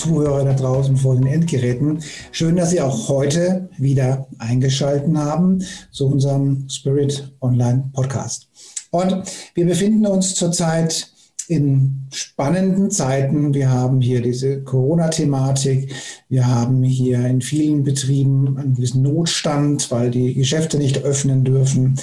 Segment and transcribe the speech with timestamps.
[0.00, 2.02] Zuhörer da draußen vor den Endgeräten.
[2.32, 8.48] Schön, dass Sie auch heute wieder eingeschaltet haben zu unserem Spirit Online Podcast.
[8.90, 9.22] Und
[9.54, 11.12] wir befinden uns zurzeit
[11.48, 13.52] in spannenden Zeiten.
[13.52, 15.92] Wir haben hier diese Corona-Thematik.
[16.30, 22.00] Wir haben hier in vielen Betrieben einen gewissen Notstand, weil die Geschäfte nicht öffnen dürfen.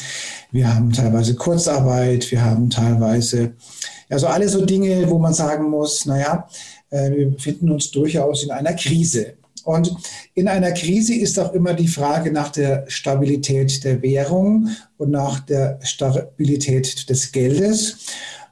[0.52, 2.30] Wir haben teilweise Kurzarbeit.
[2.30, 3.54] Wir haben teilweise
[4.10, 6.48] also alle so Dinge, wo man sagen muss, naja,
[6.90, 9.34] wir befinden uns durchaus in einer Krise.
[9.64, 9.94] Und
[10.34, 15.42] in einer Krise ist auch immer die Frage nach der Stabilität der Währung und nach
[15.42, 17.98] der Stabilität des Geldes,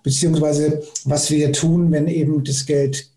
[0.03, 3.09] beziehungsweise was wir tun, wenn eben das Geld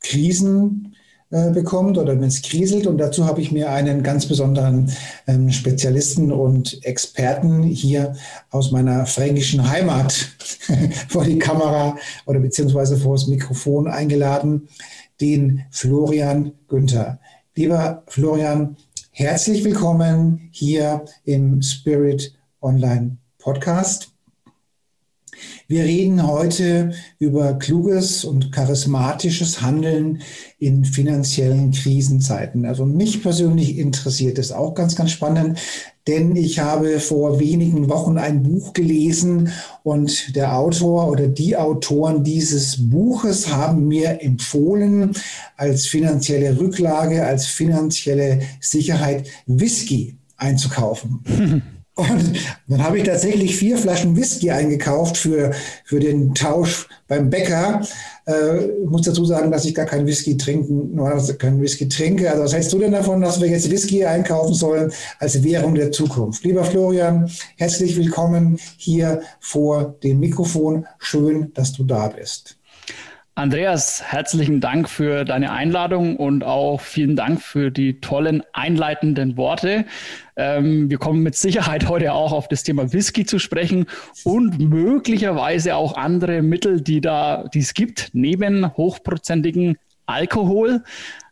[0.00, 0.96] Krisen
[1.32, 2.86] äh, bekommt oder wenn es kriselt.
[2.86, 4.92] Und dazu habe ich mir einen ganz besonderen
[5.26, 8.14] ähm, Spezialisten und Experten hier
[8.50, 10.12] aus meiner fränkischen Heimat
[11.08, 14.68] vor die Kamera oder beziehungsweise vor das Mikrofon eingeladen,
[15.22, 17.18] den Florian Günther.
[17.54, 18.76] Lieber Florian,
[19.10, 24.11] herzlich willkommen hier im Spirit Online Podcast.
[25.68, 30.20] Wir reden heute über kluges und charismatisches Handeln
[30.58, 32.66] in finanziellen Krisenzeiten.
[32.66, 35.58] Also mich persönlich interessiert es auch ganz, ganz spannend,
[36.06, 39.52] denn ich habe vor wenigen Wochen ein Buch gelesen
[39.84, 45.12] und der Autor oder die Autoren dieses Buches haben mir empfohlen,
[45.56, 51.62] als finanzielle Rücklage, als finanzielle Sicherheit Whisky einzukaufen.
[51.94, 52.38] Und
[52.68, 55.50] dann habe ich tatsächlich vier Flaschen Whisky eingekauft für,
[55.84, 57.82] für den Tausch beim Bäcker.
[58.26, 62.30] Äh, ich muss dazu sagen, dass ich gar keinen Whisky trinken, nur keinen Whisky trinke.
[62.30, 65.92] Also was hältst du denn davon, dass wir jetzt Whisky einkaufen sollen als Währung der
[65.92, 66.44] Zukunft?
[66.44, 70.86] Lieber Florian, herzlich willkommen hier vor dem Mikrofon.
[70.98, 72.56] Schön, dass du da bist.
[73.34, 79.86] Andreas, herzlichen Dank für deine Einladung und auch vielen Dank für die tollen einleitenden Worte.
[80.36, 83.86] Ähm, wir kommen mit Sicherheit heute auch auf das Thema Whisky zu sprechen
[84.24, 90.82] und möglicherweise auch andere Mittel, die da, die es gibt, neben hochprozentigen Alkohol.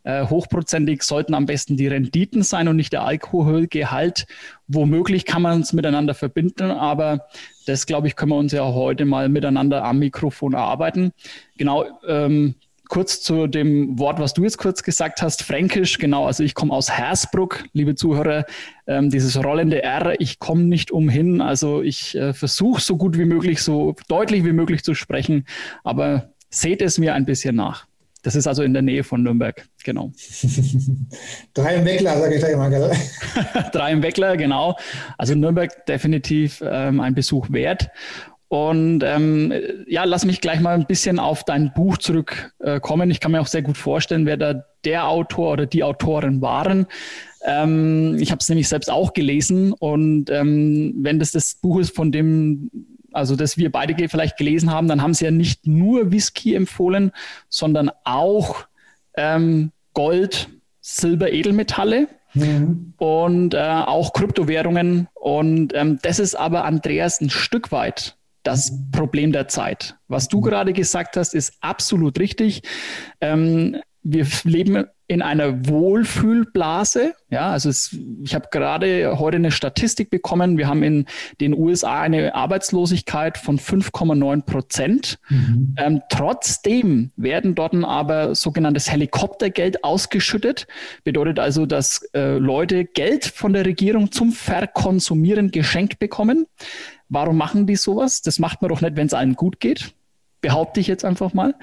[0.03, 4.27] Äh, hochprozentig sollten am besten die Renditen sein und nicht der Alkoholgehalt.
[4.67, 7.27] Womöglich kann man es miteinander verbinden, aber
[7.67, 11.13] das, glaube ich, können wir uns ja heute mal miteinander am Mikrofon erarbeiten.
[11.59, 12.55] Genau, ähm,
[12.91, 16.75] kurz zu dem Wort, was du jetzt kurz gesagt hast, Fränkisch, genau, also ich komme
[16.75, 18.45] aus Hersbruck, liebe Zuhörer,
[18.87, 23.25] ähm, dieses rollende R, ich komme nicht umhin, also ich äh, versuche so gut wie
[23.25, 25.47] möglich, so deutlich wie möglich zu sprechen,
[25.85, 27.87] aber seht es mir ein bisschen nach.
[28.23, 30.13] Das ist also in der Nähe von Nürnberg, genau.
[31.55, 32.91] Drei im Weckler, sage ich da immer, gell?
[33.73, 34.77] Drei im Weckler, genau.
[35.17, 37.89] Also Nürnberg definitiv ähm, ein Besuch wert.
[38.49, 39.53] Und ähm,
[39.87, 43.11] ja, lass mich gleich mal ein bisschen auf dein Buch zurückkommen.
[43.11, 46.43] Äh, ich kann mir auch sehr gut vorstellen, wer da der Autor oder die Autorin
[46.43, 46.87] waren.
[47.45, 51.95] Ähm, ich habe es nämlich selbst auch gelesen und ähm, wenn das das Buch ist,
[51.95, 52.71] von dem
[53.13, 57.13] also das wir beide vielleicht gelesen haben, dann haben sie ja nicht nur Whisky empfohlen,
[57.49, 58.67] sondern auch
[59.15, 60.49] ähm, Gold,
[60.81, 62.09] Silber, Edelmetalle.
[62.35, 62.95] Mhm.
[62.97, 65.09] Und äh, auch Kryptowährungen.
[65.15, 69.97] Und ähm, das ist aber, Andreas, ein Stück weit das Problem der Zeit.
[70.09, 72.63] Was du gerade gesagt hast, ist absolut richtig.
[73.21, 77.15] Ähm, wir leben in einer Wohlfühlblase.
[77.31, 80.57] Ja, also es, ich habe gerade heute eine Statistik bekommen.
[80.57, 81.07] Wir haben in
[81.41, 85.19] den USA eine Arbeitslosigkeit von 5,9 Prozent.
[85.29, 85.75] Mhm.
[85.79, 90.67] Ähm, trotzdem werden dort aber sogenanntes Helikoptergeld ausgeschüttet.
[91.05, 96.47] Bedeutet also, dass äh, Leute Geld von der Regierung zum Verkonsumieren geschenkt bekommen.
[97.09, 98.23] Warum machen die sowas?
[98.23, 99.93] Das macht man doch nicht, wenn es allen gut geht
[100.41, 101.55] behaupte ich jetzt einfach mal.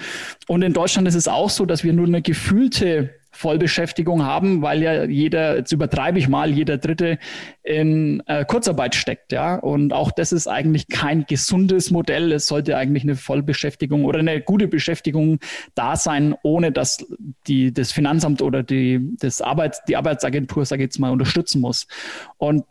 [0.47, 4.81] Und in Deutschland ist es auch so, dass wir nur eine gefühlte Vollbeschäftigung haben, weil
[4.81, 7.19] ja jeder, jetzt übertreibe ich mal, jeder Dritte
[7.61, 9.55] in äh, Kurzarbeit steckt, ja.
[9.55, 12.31] Und auch das ist eigentlich kein gesundes Modell.
[12.31, 15.39] Es sollte eigentlich eine Vollbeschäftigung oder eine gute Beschäftigung
[15.75, 17.05] da sein, ohne dass
[17.45, 21.85] die, das Finanzamt oder die, das Arbeits, die Arbeitsagentur, sage ich jetzt mal, unterstützen muss.
[22.37, 22.63] Und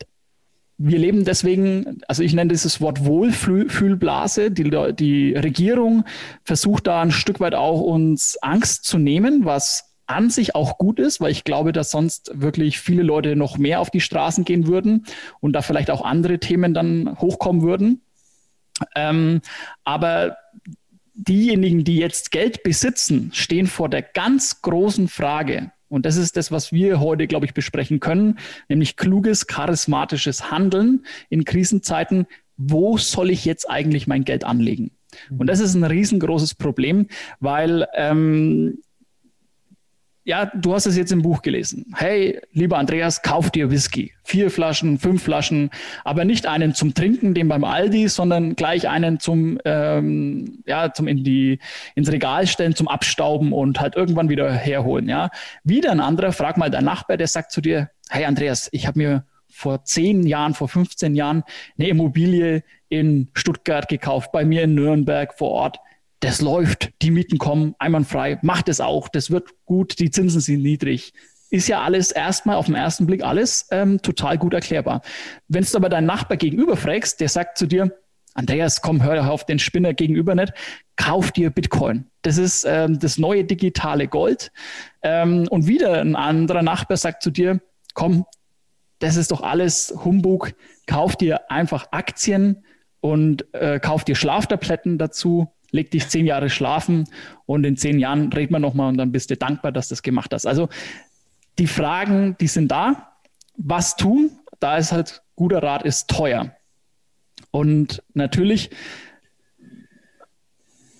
[0.77, 4.51] wir leben deswegen, also ich nenne dieses Wort Wohlfühlblase.
[4.51, 6.03] Die, die Regierung
[6.43, 10.99] versucht da ein Stück weit auch uns Angst zu nehmen, was an sich auch gut
[10.99, 14.67] ist, weil ich glaube, dass sonst wirklich viele Leute noch mehr auf die Straßen gehen
[14.67, 15.05] würden
[15.41, 18.01] und da vielleicht auch andere Themen dann hochkommen würden.
[18.95, 19.41] Ähm,
[19.83, 20.37] aber
[21.13, 26.51] diejenigen, die jetzt Geld besitzen, stehen vor der ganz großen Frage, und das ist das,
[26.51, 28.39] was wir heute, glaube ich, besprechen können,
[28.69, 32.27] nämlich kluges, charismatisches Handeln in Krisenzeiten.
[32.57, 34.91] Wo soll ich jetzt eigentlich mein Geld anlegen?
[35.37, 37.07] Und das ist ein riesengroßes Problem,
[37.39, 38.79] weil ähm,
[40.27, 41.85] ja, du hast es jetzt im Buch gelesen.
[41.95, 44.11] Hey, lieber Andreas, kauf dir Whisky.
[44.25, 45.69] Vier Flaschen, fünf Flaschen,
[46.03, 51.07] aber nicht einen zum Trinken, den beim Aldi, sondern gleich einen zum, ähm, ja, zum
[51.07, 51.59] in die,
[51.95, 55.29] ins Regal stellen, zum Abstauben und halt irgendwann wieder herholen, ja.
[55.63, 58.99] Wieder ein anderer, frag mal dein Nachbar, der sagt zu dir, hey Andreas, ich habe
[58.99, 61.43] mir vor zehn Jahren, vor 15 Jahren
[61.79, 65.79] eine Immobilie in Stuttgart gekauft, bei mir in Nürnberg vor Ort
[66.19, 70.63] das läuft, die Mieten kommen einwandfrei, macht es auch, das wird gut, die Zinsen sind
[70.63, 71.13] niedrig.
[71.49, 75.01] Ist ja alles erstmal auf den ersten Blick alles ähm, total gut erklärbar.
[75.47, 77.91] Wenn du aber deinen Nachbar gegenüber fragst, der sagt zu dir,
[78.33, 80.53] Andreas, komm, hör auf den Spinner gegenüber nicht,
[80.95, 82.05] kauf dir Bitcoin.
[82.21, 84.51] Das ist ähm, das neue digitale Gold.
[85.01, 87.61] Ähm, und wieder ein anderer Nachbar sagt zu dir,
[87.93, 88.25] komm,
[88.99, 90.53] das ist doch alles Humbug,
[90.85, 92.63] kauf dir einfach Aktien
[92.99, 97.09] und äh, kauf dir Schlaftabletten dazu leg dich zehn Jahre schlafen
[97.45, 100.03] und in zehn Jahren reden wir nochmal und dann bist du dankbar, dass du das
[100.03, 100.45] gemacht hast.
[100.45, 100.69] Also
[101.59, 103.13] die Fragen, die sind da.
[103.57, 104.31] Was tun?
[104.59, 106.55] Da ist halt guter Rat ist teuer.
[107.51, 108.71] Und natürlich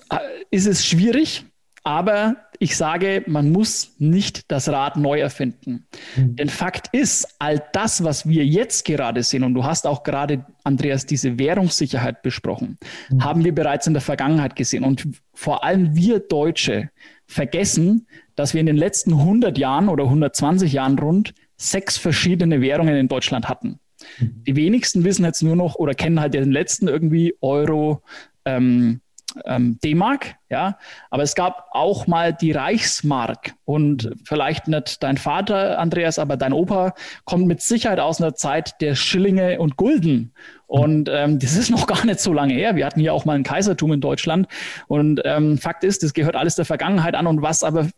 [0.09, 0.17] äh,
[0.51, 1.45] ist es schwierig,
[1.83, 5.85] aber ich sage, man muss nicht das Rad neu erfinden.
[6.15, 6.35] Mhm.
[6.35, 10.45] Denn Fakt ist, all das, was wir jetzt gerade sehen, und du hast auch gerade,
[10.63, 12.77] Andreas, diese Währungssicherheit besprochen,
[13.09, 13.23] mhm.
[13.23, 14.83] haben wir bereits in der Vergangenheit gesehen.
[14.83, 16.89] Und vor allem wir Deutsche
[17.25, 22.95] vergessen, dass wir in den letzten 100 Jahren oder 120 Jahren rund sechs verschiedene Währungen
[22.95, 23.79] in Deutschland hatten.
[24.19, 24.43] Mhm.
[24.45, 28.03] Die wenigsten wissen jetzt nur noch oder kennen halt den letzten irgendwie Euro,
[28.45, 29.01] ähm,
[29.45, 30.77] ähm, D-Mark, ja,
[31.09, 33.53] aber es gab auch mal die Reichsmark.
[33.65, 36.93] Und vielleicht nicht dein Vater, Andreas, aber dein Opa
[37.25, 40.33] kommt mit Sicherheit aus einer Zeit der Schillinge und Gulden.
[40.67, 42.75] Und ähm, das ist noch gar nicht so lange her.
[42.75, 44.47] Wir hatten hier auch mal ein Kaisertum in Deutschland.
[44.87, 47.27] Und ähm, Fakt ist, das gehört alles der Vergangenheit an.
[47.27, 47.89] Und was aber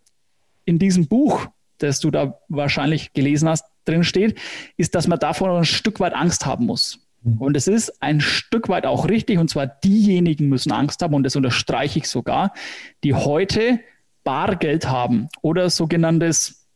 [0.66, 1.48] in diesem Buch,
[1.80, 4.40] das du da wahrscheinlich gelesen hast, drin steht,
[4.78, 7.09] ist, dass man davor ein Stück weit Angst haben muss.
[7.24, 7.38] Mhm.
[7.38, 11.24] Und es ist ein Stück weit auch richtig, und zwar diejenigen müssen Angst haben, und
[11.24, 12.54] das unterstreiche ich sogar,
[13.04, 13.80] die heute
[14.24, 16.68] Bargeld haben oder sogenanntes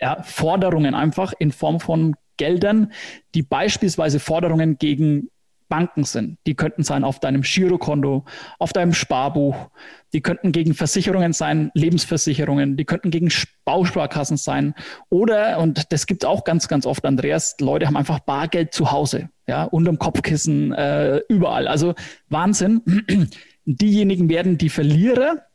[0.00, 2.92] ja, Forderungen einfach in Form von Geldern,
[3.34, 5.28] die beispielsweise Forderungen gegen
[5.70, 6.36] Banken sind.
[6.46, 8.26] Die könnten sein auf deinem Girokonto,
[8.58, 9.70] auf deinem Sparbuch.
[10.12, 12.76] Die könnten gegen Versicherungen sein, Lebensversicherungen.
[12.76, 13.30] Die könnten gegen
[13.64, 14.74] Bausparkassen sein.
[15.08, 19.30] Oder, und das gibt auch ganz, ganz oft, Andreas, Leute haben einfach Bargeld zu Hause,
[19.46, 21.66] ja, unterm Kopfkissen, äh, überall.
[21.66, 21.94] Also
[22.28, 22.82] Wahnsinn.
[23.64, 25.46] Diejenigen werden die Verlierer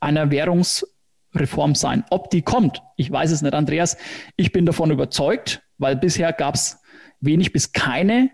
[0.00, 2.04] einer Währungsreform sein.
[2.10, 3.98] Ob die kommt, ich weiß es nicht, Andreas.
[4.36, 6.80] Ich bin davon überzeugt, weil bisher gab es
[7.20, 8.30] wenig bis keine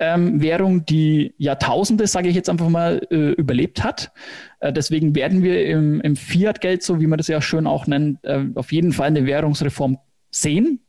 [0.00, 4.10] ähm, Währung, die Jahrtausende, sage ich jetzt einfach mal, äh, überlebt hat.
[4.58, 8.18] Äh, deswegen werden wir im, im Fiat-Geld, so wie man das ja schön auch nennt,
[8.24, 9.98] äh, auf jeden Fall eine Währungsreform
[10.30, 10.80] sehen.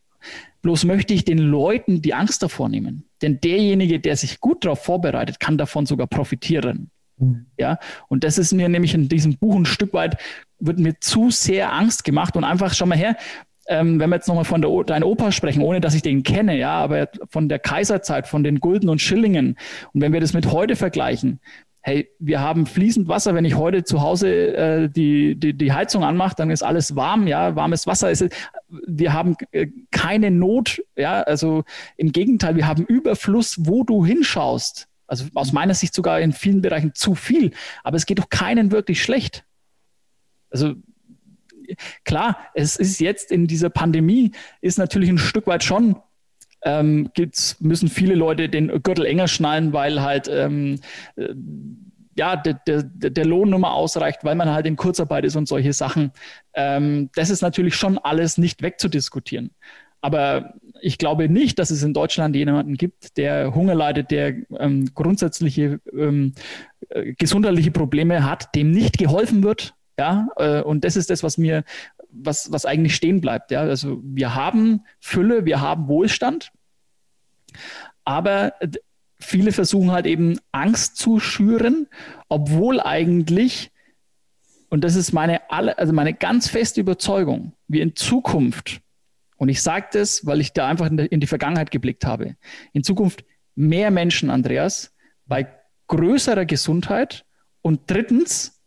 [0.61, 3.05] Bloß möchte ich den Leuten die Angst davor nehmen.
[3.21, 6.89] Denn derjenige, der sich gut darauf vorbereitet, kann davon sogar profitieren.
[7.17, 7.47] Mhm.
[7.57, 10.17] Ja, und das ist mir nämlich in diesem Buch ein Stück weit,
[10.59, 13.17] wird mir zu sehr Angst gemacht und einfach, schau mal her,
[13.67, 16.57] ähm, wenn wir jetzt nochmal von der, deinem Opa sprechen, ohne dass ich den kenne,
[16.57, 19.57] ja, aber von der Kaiserzeit, von den Gulden und Schillingen,
[19.93, 21.39] und wenn wir das mit heute vergleichen,
[21.83, 26.03] hey, wir haben fließend Wasser, wenn ich heute zu Hause äh, die, die, die Heizung
[26.03, 28.11] anmache, dann ist alles warm, ja, warmes Wasser.
[28.11, 28.25] Ist,
[28.67, 31.63] wir haben äh, keine Not, ja, also
[31.97, 34.87] im Gegenteil, wir haben Überfluss, wo du hinschaust.
[35.07, 37.51] Also aus meiner Sicht sogar in vielen Bereichen zu viel,
[37.83, 39.43] aber es geht doch keinen wirklich schlecht.
[40.51, 40.75] Also
[42.05, 45.95] klar, es ist jetzt in dieser Pandemie, ist natürlich ein Stück weit schon
[46.63, 50.79] ähm, gibt's, müssen viele Leute den Gürtel enger schnallen, weil halt ähm,
[51.15, 51.33] äh,
[52.15, 55.47] ja, der, der, der Lohn nur mal ausreicht, weil man halt in Kurzarbeit ist und
[55.47, 56.11] solche Sachen.
[56.53, 59.51] Ähm, das ist natürlich schon alles nicht wegzudiskutieren.
[60.01, 64.89] Aber ich glaube nicht, dass es in Deutschland jemanden gibt, der Hunger leidet, der ähm,
[64.93, 66.33] grundsätzliche ähm,
[66.89, 71.37] äh, gesundheitliche Probleme hat, dem nicht geholfen wird, ja, äh, und das ist das, was
[71.37, 71.63] mir,
[72.09, 73.51] was, was eigentlich stehen bleibt.
[73.51, 76.51] Ja, also wir haben Fülle, wir haben Wohlstand.
[78.03, 78.53] aber
[79.19, 81.87] viele versuchen halt eben Angst zu schüren,
[82.29, 83.71] obwohl eigentlich,
[84.69, 88.81] und das ist meine, alle, also meine ganz feste Überzeugung, wir in Zukunft,
[89.37, 92.35] und ich sage das, weil ich da einfach in, in die Vergangenheit geblickt habe,
[92.73, 94.93] in Zukunft mehr Menschen, Andreas,
[95.27, 95.47] bei
[95.87, 97.23] größerer Gesundheit
[97.61, 98.60] und drittens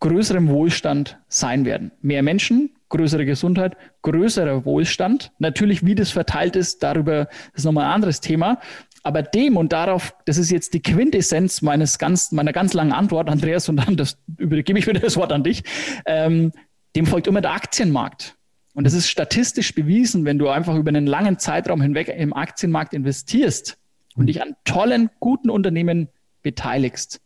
[0.00, 1.90] größerem Wohlstand sein werden.
[2.00, 5.32] Mehr Menschen, größere Gesundheit, größerer Wohlstand.
[5.38, 8.60] Natürlich, wie das verteilt ist, darüber ist nochmal ein anderes Thema.
[9.02, 13.28] Aber dem und darauf, das ist jetzt die Quintessenz meines ganz, meiner ganz langen Antwort,
[13.28, 15.62] Andreas, und dann das, übergebe ich wieder das Wort an dich.
[16.06, 16.52] Ähm,
[16.96, 18.36] dem folgt immer der Aktienmarkt.
[18.74, 22.94] Und das ist statistisch bewiesen, wenn du einfach über einen langen Zeitraum hinweg im Aktienmarkt
[22.94, 23.78] investierst
[24.14, 26.08] und dich an tollen, guten Unternehmen
[26.42, 27.20] beteiligst,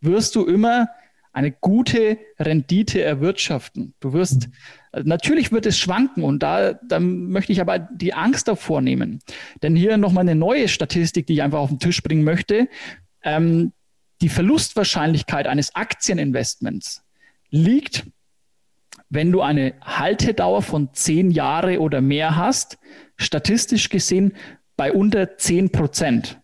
[0.00, 0.88] wirst du immer
[1.32, 3.94] eine gute Rendite erwirtschaften.
[4.00, 4.48] Du wirst,
[4.92, 9.20] natürlich wird es schwanken und da, da möchte ich aber die Angst davor nehmen.
[9.62, 12.68] Denn hier nochmal eine neue Statistik, die ich einfach auf den Tisch bringen möchte.
[13.22, 13.72] Ähm,
[14.20, 17.02] die Verlustwahrscheinlichkeit eines Aktieninvestments
[17.50, 18.04] liegt,
[19.08, 22.78] wenn du eine Haltedauer von zehn Jahre oder mehr hast,
[23.16, 24.34] statistisch gesehen
[24.76, 26.39] bei unter zehn Prozent.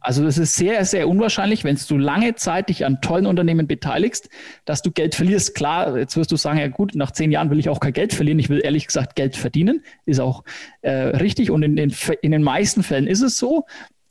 [0.00, 4.28] Also es ist sehr, sehr unwahrscheinlich, wenn du lange Zeit dich an tollen Unternehmen beteiligst,
[4.66, 5.54] dass du Geld verlierst.
[5.54, 8.12] Klar, jetzt wirst du sagen, ja gut, nach zehn Jahren will ich auch kein Geld
[8.12, 8.38] verlieren.
[8.38, 9.82] Ich will ehrlich gesagt Geld verdienen.
[10.04, 10.44] Ist auch
[10.82, 13.64] äh, richtig und in den, in den meisten Fällen ist es so.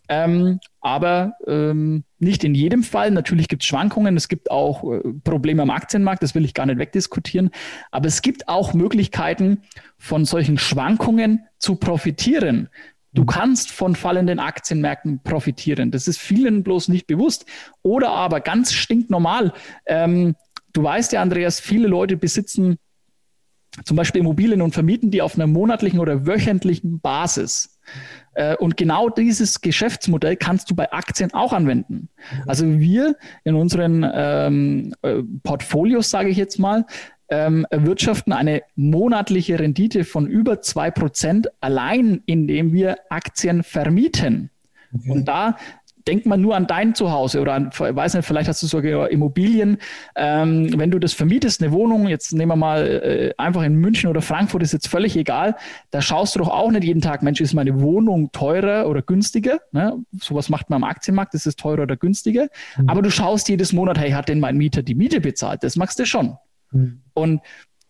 [0.10, 3.12] Ähm, aber ähm, nicht in jedem Fall.
[3.12, 6.66] Natürlich gibt es Schwankungen, es gibt auch äh, Probleme am Aktienmarkt, das will ich gar
[6.66, 7.52] nicht wegdiskutieren.
[7.90, 9.62] Aber es gibt auch Möglichkeiten,
[9.98, 12.70] von solchen Schwankungen zu profitieren.
[13.14, 15.92] Du kannst von fallenden Aktienmärkten profitieren.
[15.92, 17.46] Das ist vielen bloß nicht bewusst.
[17.82, 19.54] Oder aber ganz stinknormal.
[19.86, 20.36] Ähm,
[20.74, 22.78] du weißt ja, Andreas, viele Leute besitzen
[23.86, 27.80] zum Beispiel Immobilien und vermieten die auf einer monatlichen oder wöchentlichen Basis.
[28.36, 32.10] Äh, und genau dieses Geschäftsmodell kannst du bei Aktien auch anwenden.
[32.32, 32.44] Mhm.
[32.46, 36.86] Also wir in unseren ähm, äh, Portfolios, sage ich jetzt mal,
[37.30, 44.50] ähm, erwirtschaften eine monatliche Rendite von über 2% allein, indem wir Aktien vermieten.
[44.94, 45.12] Okay.
[45.12, 45.58] Und da
[46.08, 49.10] denk mal nur an dein Zuhause oder an, ich weiß nicht, vielleicht hast du sogar
[49.10, 49.78] Immobilien.
[50.16, 54.10] Ähm, wenn du das vermietest, eine Wohnung, jetzt nehmen wir mal äh, einfach in München
[54.10, 55.56] oder Frankfurt, ist jetzt völlig egal.
[55.92, 59.60] Da schaust du doch auch nicht jeden Tag, Mensch, ist meine Wohnung teurer oder günstiger?
[59.72, 59.98] Ne?
[60.20, 62.48] Sowas macht man am Aktienmarkt, ist es teurer oder günstiger?
[62.78, 62.90] Mhm.
[62.90, 65.64] Aber du schaust jedes Monat, hey, hat denn mein Mieter die Miete bezahlt?
[65.64, 66.38] Das machst du schon.
[66.72, 67.03] Mhm.
[67.14, 67.42] Und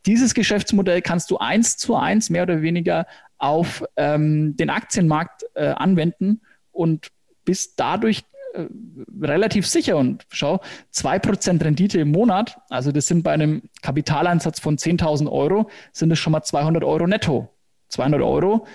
[0.05, 3.05] dieses Geschäftsmodell kannst du eins zu eins mehr oder weniger
[3.37, 7.09] auf ähm, den Aktienmarkt äh, anwenden und
[7.45, 8.65] bist dadurch äh,
[9.21, 9.97] relativ sicher.
[9.97, 10.59] Und schau,
[10.93, 16.19] 2% Rendite im Monat, also das sind bei einem Kapitaleinsatz von 10.000 Euro, sind es
[16.19, 17.49] schon mal 200 Euro netto.
[17.89, 18.65] 200 Euro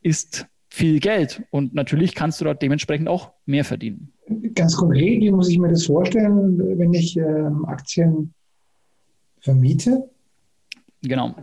[0.00, 4.12] ist viel Geld und natürlich kannst du dort dementsprechend auch mehr verdienen.
[4.54, 8.32] Ganz konkret, wie muss ich mir das vorstellen, wenn ich äh, Aktien
[9.42, 10.08] vermiete?
[11.02, 11.34] Genau.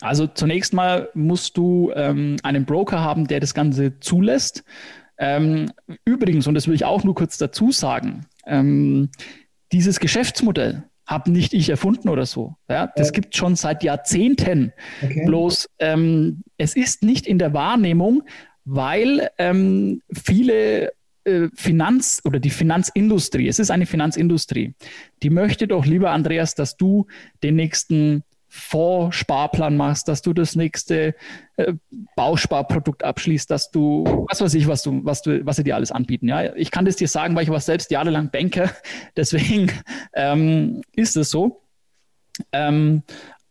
[0.00, 4.64] Also zunächst mal musst du ähm, einen Broker haben, der das Ganze zulässt.
[5.18, 5.70] Ähm,
[6.04, 9.10] übrigens, und das will ich auch nur kurz dazu sagen, ähm,
[9.72, 12.54] dieses Geschäftsmodell habe nicht ich erfunden oder so.
[12.68, 13.12] Ja, das ja.
[13.12, 14.72] gibt schon seit Jahrzehnten.
[15.02, 15.24] Okay.
[15.26, 18.22] Bloß ähm, es ist nicht in der Wahrnehmung,
[18.64, 20.92] weil ähm, viele
[21.54, 24.74] Finanz oder die Finanzindustrie, es ist eine Finanzindustrie,
[25.22, 27.06] die möchte doch lieber, Andreas, dass du
[27.42, 31.14] den nächsten Fondssparplan machst, dass du das nächste
[31.56, 31.72] äh,
[32.16, 35.92] Bausparprodukt abschließt, dass du, was weiß ich, was du, was du, was sie dir alles
[35.92, 36.26] anbieten.
[36.26, 38.70] Ja, ich kann das dir sagen, weil ich war selbst jahrelang Banker,
[39.16, 39.70] deswegen
[40.14, 41.62] ähm, ist es so.
[42.50, 43.04] Ähm,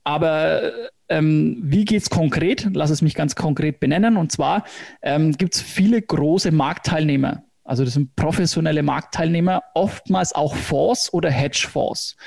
[0.03, 0.73] aber
[1.07, 2.67] ähm, wie geht es konkret?
[2.73, 4.17] Lass es mich ganz konkret benennen.
[4.17, 4.65] Und zwar
[5.01, 11.29] ähm, gibt es viele große Marktteilnehmer also das sind professionelle Marktteilnehmer, oftmals auch Fonds oder
[11.29, 12.17] Hedgefonds.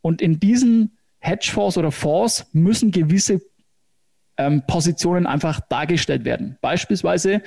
[0.00, 3.40] Und in diesen Hedgefonds oder Fonds müssen gewisse
[4.38, 6.58] ähm, Positionen einfach dargestellt werden.
[6.62, 7.42] Beispielsweise,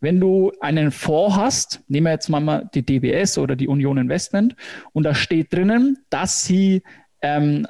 [0.00, 4.56] wenn du einen Fonds hast, nehmen wir jetzt mal die DBS oder die Union Investment,
[4.92, 6.82] und da steht drinnen, dass sie
[7.20, 7.66] ähm,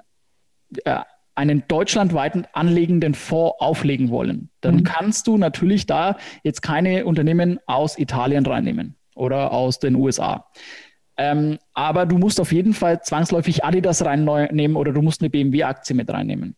[0.85, 1.00] äh,
[1.35, 4.85] einen deutschlandweiten anlegenden Fonds auflegen wollen, dann mhm.
[4.85, 10.50] kannst du natürlich da jetzt keine Unternehmen aus Italien reinnehmen oder aus den USA.
[11.16, 15.94] Ähm, aber du musst auf jeden Fall zwangsläufig Adidas reinnehmen oder du musst eine BMW-Aktie
[15.94, 16.56] mit reinnehmen.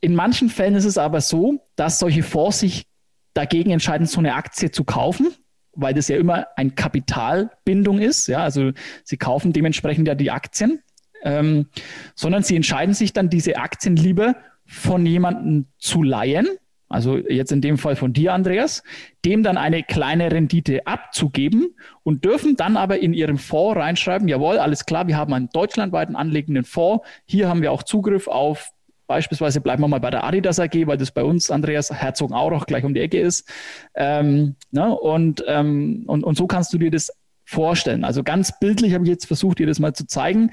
[0.00, 2.86] In manchen Fällen ist es aber so, dass solche Fonds sich
[3.34, 5.28] dagegen entscheiden, so eine Aktie zu kaufen,
[5.72, 8.26] weil das ja immer eine Kapitalbindung ist.
[8.26, 8.72] Ja, also
[9.04, 10.82] sie kaufen dementsprechend ja die Aktien,
[11.22, 11.68] ähm,
[12.14, 16.48] sondern sie entscheiden sich dann, diese Aktien lieber von jemandem zu leihen,
[16.88, 18.82] also jetzt in dem Fall von dir, Andreas,
[19.24, 24.58] dem dann eine kleine Rendite abzugeben und dürfen dann aber in ihren Fonds reinschreiben, jawohl,
[24.58, 28.70] alles klar, wir haben einen deutschlandweiten anlegenden Fonds, hier haben wir auch Zugriff auf
[29.08, 32.84] Beispielsweise bleiben wir mal bei der Adidas AG, weil das bei uns, Andreas Herzogenaurach, gleich
[32.84, 33.50] um die Ecke ist.
[33.94, 34.94] Ähm, ne?
[34.94, 37.10] und, ähm, und, und so kannst du dir das
[37.46, 38.04] vorstellen.
[38.04, 40.50] Also ganz bildlich habe ich jetzt versucht, dir das mal zu zeigen.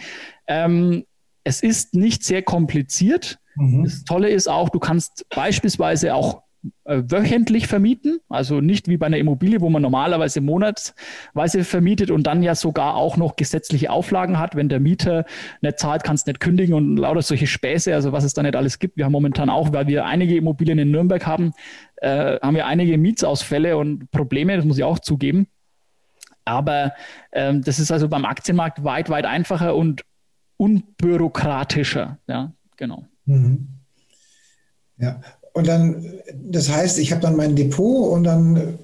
[0.47, 1.03] Ähm,
[1.43, 3.39] es ist nicht sehr kompliziert.
[3.55, 3.83] Mhm.
[3.83, 6.43] Das Tolle ist auch, du kannst beispielsweise auch
[6.85, 12.23] äh, wöchentlich vermieten, also nicht wie bei einer Immobilie, wo man normalerweise monatsweise vermietet und
[12.23, 14.55] dann ja sogar auch noch gesetzliche Auflagen hat.
[14.55, 15.25] Wenn der Mieter
[15.61, 18.79] nicht zahlt, kannst nicht kündigen und lauter solche Späße, also was es da nicht alles
[18.79, 18.97] gibt.
[18.97, 21.53] Wir haben momentan auch, weil wir einige Immobilien in Nürnberg haben,
[21.97, 25.47] äh, haben wir einige Mietsausfälle und Probleme, das muss ich auch zugeben.
[26.45, 26.93] Aber
[27.31, 30.03] ähm, das ist also beim Aktienmarkt weit, weit einfacher und
[30.57, 32.19] unbürokratischer.
[32.27, 33.05] Ja, genau.
[33.25, 33.67] Mhm.
[34.97, 35.21] Ja,
[35.53, 36.05] und dann,
[36.43, 38.79] das heißt, ich habe dann mein Depot und dann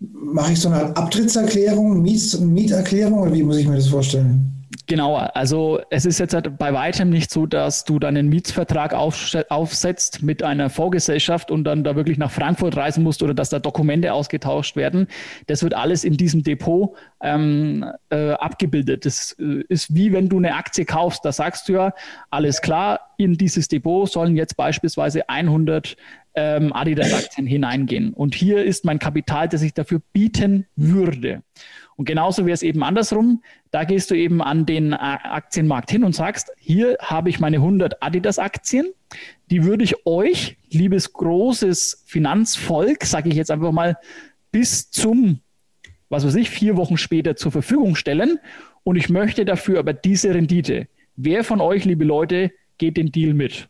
[0.00, 4.57] mache ich so eine Abtrittserklärung, Miet, Mieterklärung oder wie muss ich mir das vorstellen?
[4.88, 8.94] Genau, also es ist jetzt halt bei weitem nicht so, dass du dann einen Mietsvertrag
[8.94, 13.58] aufsetzt mit einer Vorgesellschaft und dann da wirklich nach Frankfurt reisen musst oder dass da
[13.58, 15.06] Dokumente ausgetauscht werden.
[15.46, 19.04] Das wird alles in diesem Depot ähm, äh, abgebildet.
[19.04, 21.92] Das äh, ist wie wenn du eine Aktie kaufst, da sagst du ja,
[22.30, 25.98] alles klar, in dieses Depot sollen jetzt beispielsweise 100
[26.34, 28.14] ähm, Adidas-Aktien hineingehen.
[28.14, 31.42] Und hier ist mein Kapital, das ich dafür bieten würde.
[31.98, 33.42] Und genauso wäre es eben andersrum.
[33.72, 37.56] Da gehst du eben an den äh, Aktienmarkt hin und sagst, hier habe ich meine
[37.56, 38.86] 100 Adidas-Aktien.
[39.50, 43.98] Die würde ich euch, liebes großes Finanzvolk, sage ich jetzt einfach mal,
[44.52, 45.40] bis zum,
[46.08, 48.38] was weiß ich, vier Wochen später zur Verfügung stellen.
[48.84, 50.86] Und ich möchte dafür aber diese Rendite.
[51.16, 53.68] Wer von euch, liebe Leute, geht den Deal mit?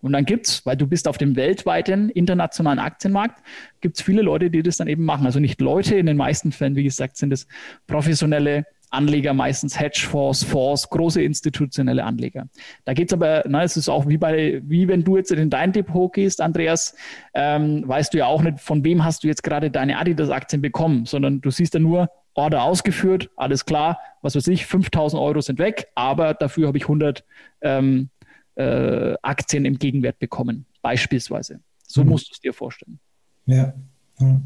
[0.00, 3.42] Und dann gibt es, weil du bist auf dem weltweiten internationalen Aktienmarkt,
[3.80, 5.26] gibt es viele Leute, die das dann eben machen.
[5.26, 7.46] Also nicht Leute, in den meisten Fällen, wie gesagt, sind es
[7.86, 12.48] professionelle Anleger, meistens Hedgefonds, Fonds, große institutionelle Anleger.
[12.84, 15.50] Da geht es aber, na, es ist auch wie bei, wie wenn du jetzt in
[15.50, 16.96] dein Depot gehst, Andreas,
[17.34, 21.04] ähm, weißt du ja auch nicht, von wem hast du jetzt gerade deine Adidas-Aktien bekommen,
[21.04, 25.58] sondern du siehst ja nur, Order ausgeführt, alles klar, was weiß ich, 5000 Euro sind
[25.58, 27.24] weg, aber dafür habe ich 100
[27.62, 28.10] ähm,
[28.58, 31.60] äh, Aktien im Gegenwert bekommen, beispielsweise.
[31.86, 32.10] So mhm.
[32.10, 32.98] musst du es dir vorstellen.
[33.46, 33.72] Ja.
[34.20, 34.40] ja.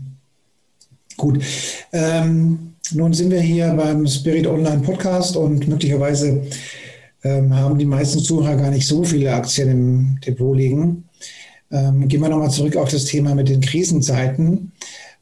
[1.17, 1.43] Gut.
[1.93, 6.43] Ähm, nun sind wir hier beim Spirit Online Podcast und möglicherweise
[7.25, 11.05] ähm, haben die meisten Zuhörer gar nicht so viele Aktien im Depot liegen.
[11.71, 14.73] Ähm, gehen wir nochmal zurück auf das Thema mit den Krisenzeiten.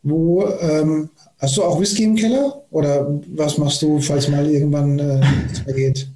[0.03, 4.98] Wo ähm, hast du auch Whisky im Keller oder was machst du, falls mal irgendwann
[4.98, 6.11] äh, nichts mehr geht?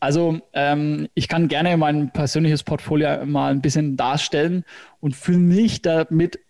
[0.00, 4.64] Also ähm, ich kann gerne mein persönliches Portfolio mal ein bisschen darstellen
[5.00, 6.40] und fühle mich damit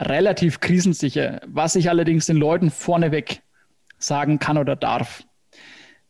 [0.00, 3.42] relativ krisensicher, was ich allerdings den Leuten vorneweg
[3.98, 5.24] sagen kann oder darf,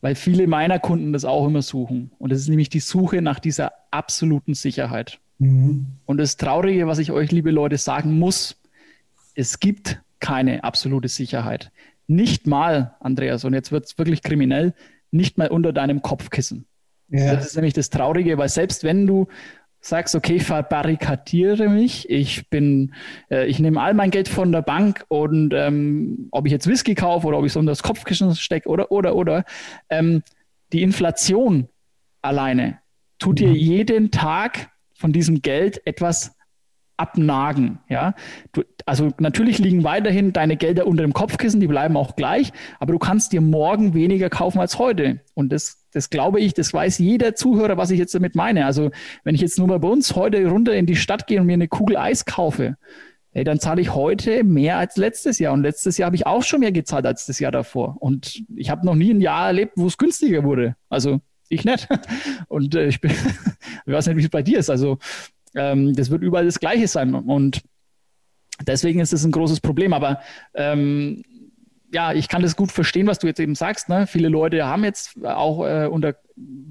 [0.01, 2.11] weil viele meiner Kunden das auch immer suchen.
[2.19, 5.21] Und das ist nämlich die Suche nach dieser absoluten Sicherheit.
[5.39, 5.87] Mhm.
[6.07, 8.57] Und das Traurige, was ich euch, liebe Leute, sagen muss,
[9.35, 11.71] es gibt keine absolute Sicherheit.
[12.09, 14.75] Nicht mal, Andreas, und jetzt wird es wirklich kriminell,
[15.11, 16.67] nicht mal unter deinem Kopfkissen.
[17.09, 17.35] Ja.
[17.35, 19.29] Das ist nämlich das Traurige, weil selbst wenn du
[19.81, 22.95] sagst, okay, ich verbarrikadiere mich, ich bin,
[23.31, 26.95] äh, ich nehme all mein Geld von der Bank und ähm, ob ich jetzt Whisky
[26.95, 29.45] kaufe oder ob ich es unter das Kopfkissen stecke oder, oder, oder,
[29.89, 30.23] ähm,
[30.73, 31.69] die Inflation
[32.23, 32.81] alleine
[33.19, 33.55] tut dir mhm.
[33.55, 36.36] jeden Tag von diesem Geld etwas
[36.97, 37.79] abnagen.
[37.89, 38.15] Ja?
[38.53, 42.93] Du, also natürlich liegen weiterhin deine Gelder unter dem Kopfkissen, die bleiben auch gleich, aber
[42.93, 45.21] du kannst dir morgen weniger kaufen als heute.
[45.35, 48.67] Und das, das glaube ich, das weiß jeder Zuhörer, was ich jetzt damit meine.
[48.67, 48.91] Also
[49.25, 51.55] wenn ich jetzt nur mal bei uns heute runter in die Stadt gehe und mir
[51.55, 52.77] eine Kugel Eis kaufe,
[53.37, 55.53] hey, dann zahle ich heute mehr als letztes Jahr.
[55.53, 57.97] Und letztes Jahr habe ich auch schon mehr gezahlt als das Jahr davor.
[58.01, 60.75] Und ich habe noch nie ein Jahr erlebt, wo es günstiger wurde.
[60.89, 61.87] Also ich nicht.
[62.49, 63.11] Und äh, ich bin,
[63.87, 64.71] ich weiß nicht, wie es bei dir ist.
[64.71, 64.99] Also
[65.57, 67.15] ähm, das wird überall das Gleiche sein.
[67.15, 67.63] Und
[68.67, 69.93] deswegen ist es ein großes Problem.
[69.93, 70.21] Aber
[70.55, 71.23] ähm,
[71.93, 73.89] ja, ich kann das gut verstehen, was du jetzt eben sagst.
[73.89, 74.07] Ne?
[74.07, 76.17] Viele Leute haben jetzt auch äh, unter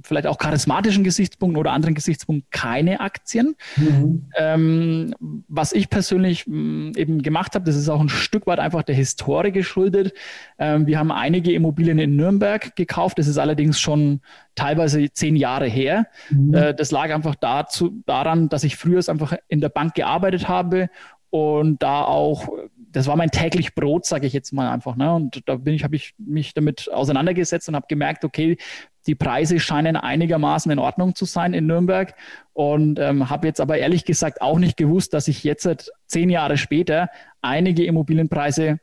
[0.04, 3.56] vielleicht auch charismatischen Gesichtspunkten oder anderen Gesichtspunkten keine Aktien.
[3.78, 4.30] Mhm.
[4.38, 5.15] Ähm,
[5.47, 8.84] was ich persönlich mh, mm, eben gemacht habe, das ist auch ein Stück weit einfach
[8.84, 10.13] der Historie geschuldet.
[10.60, 13.17] Ähm, wir haben einige Immobilien in Nürnberg gekauft.
[13.17, 14.21] Das ist allerdings schon
[14.54, 16.08] teilweise zehn Jahre her.
[16.30, 16.54] Mhm.
[16.54, 20.89] Äh, das lag einfach dazu, daran, dass ich früher einfach in der Bank gearbeitet habe
[21.32, 22.47] und da auch
[22.96, 24.96] das war mein täglich Brot, sage ich jetzt mal einfach.
[24.96, 25.14] Ne?
[25.14, 28.58] Und da bin ich, habe ich mich damit auseinandergesetzt und habe gemerkt, okay,
[29.06, 32.16] die Preise scheinen einigermaßen in Ordnung zu sein in Nürnberg
[32.54, 36.56] und ähm, habe jetzt aber ehrlich gesagt auch nicht gewusst, dass sich jetzt zehn Jahre
[36.56, 37.10] später
[37.42, 38.80] einige Immobilienpreise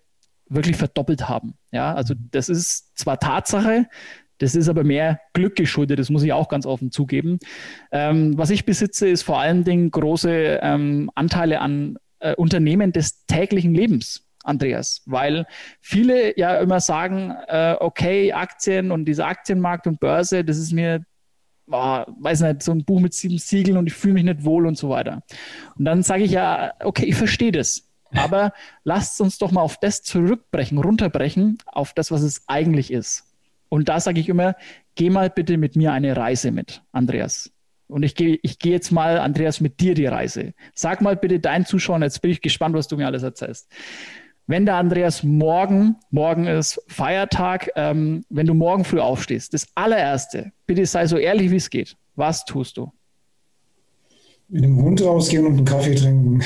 [0.46, 1.54] wirklich verdoppelt haben.
[1.70, 3.86] Ja, also das ist zwar Tatsache,
[4.36, 7.38] das ist aber mehr Glück geschuldet, das muss ich auch ganz offen zugeben.
[7.90, 13.26] Ähm, was ich besitze, ist vor allen Dingen große ähm, Anteile an äh, Unternehmen des
[13.26, 14.24] täglichen Lebens.
[14.44, 15.46] Andreas, weil
[15.80, 21.04] viele ja immer sagen, äh, okay, Aktien und dieser Aktienmarkt und Börse, das ist mir,
[21.70, 24.66] oh, weiß nicht, so ein Buch mit sieben Siegeln und ich fühle mich nicht wohl
[24.66, 25.22] und so weiter.
[25.76, 27.88] Und dann sage ich ja, okay, ich verstehe das.
[28.14, 28.52] Aber
[28.84, 33.24] lasst uns doch mal auf das zurückbrechen, runterbrechen, auf das, was es eigentlich ist.
[33.68, 34.54] Und da sage ich immer,
[34.96, 37.50] geh mal bitte mit mir eine Reise mit, Andreas.
[37.88, 40.54] Und ich gehe ich geh jetzt mal, Andreas, mit dir die Reise.
[40.74, 43.68] Sag mal bitte deinen Zuschauern, jetzt bin ich gespannt, was du mir alles erzählst.
[44.46, 50.52] Wenn der Andreas morgen, morgen ist Feiertag, ähm, wenn du morgen früh aufstehst, das allererste,
[50.66, 51.96] bitte sei so ehrlich, wie es geht.
[52.16, 52.92] Was tust du?
[54.48, 56.42] Mit dem Hund rausgehen und einen Kaffee trinken.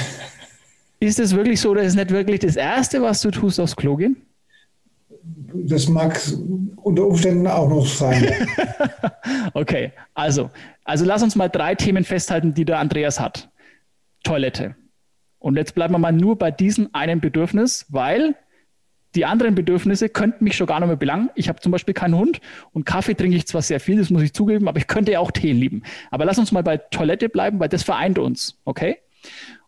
[1.00, 3.76] Ist es wirklich so, oder ist es nicht wirklich das Erste, was du tust, aufs
[3.76, 4.25] Klo gehen?
[5.54, 6.20] Das mag
[6.76, 8.46] unter Umständen auch noch sein.
[9.54, 10.50] okay, also,
[10.84, 13.50] also lass uns mal drei Themen festhalten, die der Andreas hat.
[14.22, 14.76] Toilette.
[15.38, 18.34] Und jetzt bleiben wir mal nur bei diesem einen Bedürfnis, weil
[19.14, 21.30] die anderen Bedürfnisse könnten mich schon gar nicht mehr belangen.
[21.34, 22.40] Ich habe zum Beispiel keinen Hund
[22.72, 25.20] und Kaffee trinke ich zwar sehr viel, das muss ich zugeben, aber ich könnte ja
[25.20, 25.82] auch Tee lieben.
[26.10, 28.98] Aber lass uns mal bei Toilette bleiben, weil das vereint uns, okay?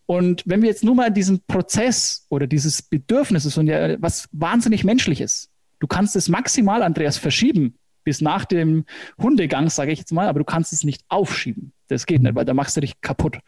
[0.07, 4.29] Und wenn wir jetzt nur mal diesen Prozess oder dieses Bedürfnis, ist und ja was
[4.33, 7.75] wahnsinnig menschliches, du kannst es maximal, Andreas, verschieben
[8.09, 8.87] bis nach dem
[9.21, 11.73] Hundegang, sage ich jetzt mal, aber du kannst es nicht aufschieben.
[11.89, 13.39] Das geht nicht, weil da machst du dich kaputt.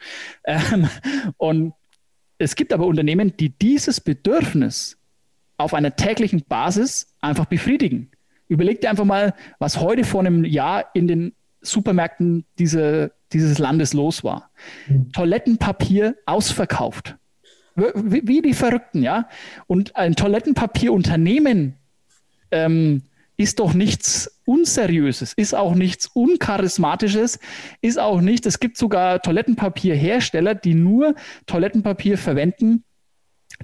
[0.44, 0.86] Ähm,
[1.38, 1.72] und
[2.36, 4.98] es gibt aber Unternehmen, die dieses Bedürfnis
[5.56, 8.10] auf einer täglichen Basis einfach befriedigen.
[8.48, 13.94] Überleg dir einfach mal, was heute vor einem Jahr in den Supermärkten diese, dieses Landes
[13.94, 14.50] los war.
[14.88, 15.10] Mhm.
[15.12, 17.16] Toilettenpapier ausverkauft.
[17.76, 19.26] Wie, wie, die Verrückten, ja.
[19.66, 21.76] Und ein Toilettenpapierunternehmen
[22.50, 23.02] ähm,
[23.36, 27.38] ist doch nichts Unseriöses, ist auch nichts Uncharismatisches,
[27.80, 31.14] ist auch nicht, es gibt sogar Toilettenpapierhersteller, die nur
[31.46, 32.84] Toilettenpapier verwenden,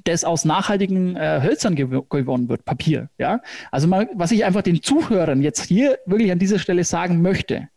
[0.05, 3.11] das aus nachhaltigen äh, Hölzern gew gewonnen wird, Papier.
[3.19, 3.41] Ja?
[3.71, 7.69] Also mal, was ich einfach den Zuhörern jetzt hier wirklich an dieser Stelle sagen möchte,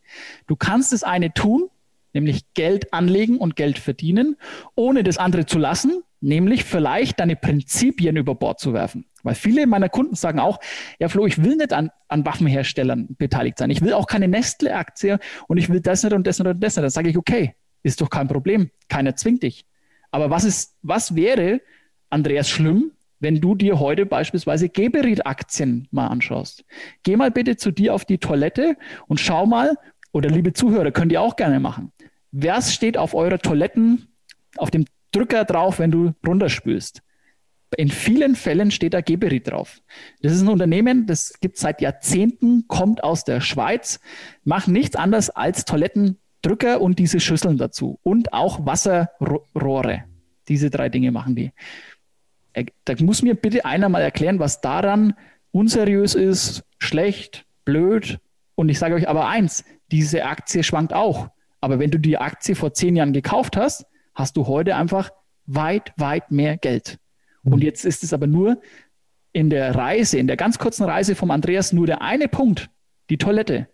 [0.47, 1.69] Du kannst das eine tun,
[2.13, 4.35] nämlich Geld anlegen und Geld verdienen,
[4.75, 9.05] ohne das andere zu lassen, nämlich vielleicht deine Prinzipien über Bord zu werfen.
[9.23, 10.59] Weil viele meiner Kunden sagen auch,
[10.99, 13.69] ja Flo, ich will nicht an, an Waffenherstellern beteiligt sein.
[13.69, 16.75] Ich will auch keine Nestle-Aktie und ich will das nicht und das nicht und das
[16.75, 16.83] nicht.
[16.83, 18.69] Dann sage ich, okay, ist doch kein Problem.
[18.87, 19.65] Keiner zwingt dich.
[20.11, 21.61] Aber was ist, was wäre,
[22.09, 26.65] Andreas, schlimm, wenn du dir heute beispielsweise Geberit-Aktien mal anschaust?
[27.03, 28.75] Geh mal bitte zu dir auf die Toilette
[29.07, 29.77] und schau mal,
[30.11, 31.91] oder liebe Zuhörer, könnt ihr auch gerne machen.
[32.31, 34.07] Was steht auf eurer Toiletten,
[34.57, 37.01] auf dem Drücker drauf, wenn du runterspülst?
[37.77, 39.81] In vielen Fällen steht da Geberit drauf.
[40.21, 43.99] Das ist ein Unternehmen, das gibt es seit Jahrzehnten, kommt aus der Schweiz,
[44.43, 50.05] macht nichts anderes als Toilettendrücker und diese Schüsseln dazu und auch Wasserrohre.
[50.47, 51.51] Diese drei Dinge machen die.
[52.53, 55.13] Äh, da muss mir bitte einer mal erklären, was daran
[55.51, 58.19] unseriös ist, schlecht, blöd.
[58.55, 61.29] Und ich sage euch aber eins, diese Aktie schwankt auch.
[61.61, 65.11] Aber wenn du die Aktie vor zehn Jahren gekauft hast, hast du heute einfach
[65.45, 66.99] weit, weit mehr Geld.
[67.43, 67.61] Und mhm.
[67.61, 68.61] jetzt ist es aber nur
[69.31, 72.69] in der Reise, in der ganz kurzen Reise vom Andreas nur der eine Punkt,
[73.09, 73.67] die Toilette.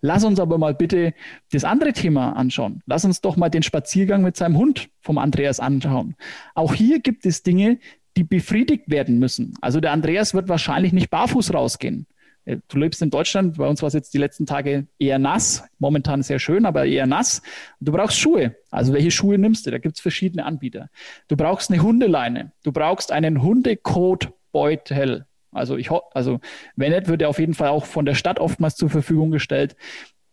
[0.00, 1.14] Lass uns aber mal bitte
[1.52, 2.82] das andere Thema anschauen.
[2.86, 6.16] Lass uns doch mal den Spaziergang mit seinem Hund vom Andreas anschauen.
[6.54, 7.78] Auch hier gibt es Dinge,
[8.16, 9.54] die befriedigt werden müssen.
[9.60, 12.06] Also der Andreas wird wahrscheinlich nicht barfuß rausgehen.
[12.44, 15.64] Äh, du lebst in Deutschland, bei uns war es jetzt die letzten Tage eher nass,
[15.78, 17.42] momentan sehr schön, aber eher nass.
[17.80, 18.56] Du brauchst Schuhe.
[18.70, 19.70] Also welche Schuhe nimmst du?
[19.70, 20.88] Da gibt es verschiedene Anbieter.
[21.28, 22.52] Du brauchst eine Hundeleine.
[22.62, 25.26] Du brauchst einen Hundekotbeutel.
[25.52, 26.40] Also ich also
[26.76, 29.76] wenn nicht, wird er auf jeden Fall auch von der Stadt oftmals zur Verfügung gestellt.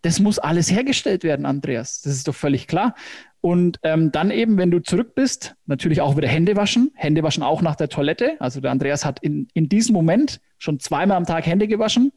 [0.01, 2.01] Das muss alles hergestellt werden, Andreas.
[2.01, 2.95] Das ist doch völlig klar.
[3.41, 6.91] Und ähm, dann eben, wenn du zurück bist, natürlich auch wieder Hände waschen.
[6.95, 8.35] Hände waschen auch nach der Toilette.
[8.39, 12.11] Also der Andreas hat in, in diesem Moment schon zweimal am Tag Hände gewaschen.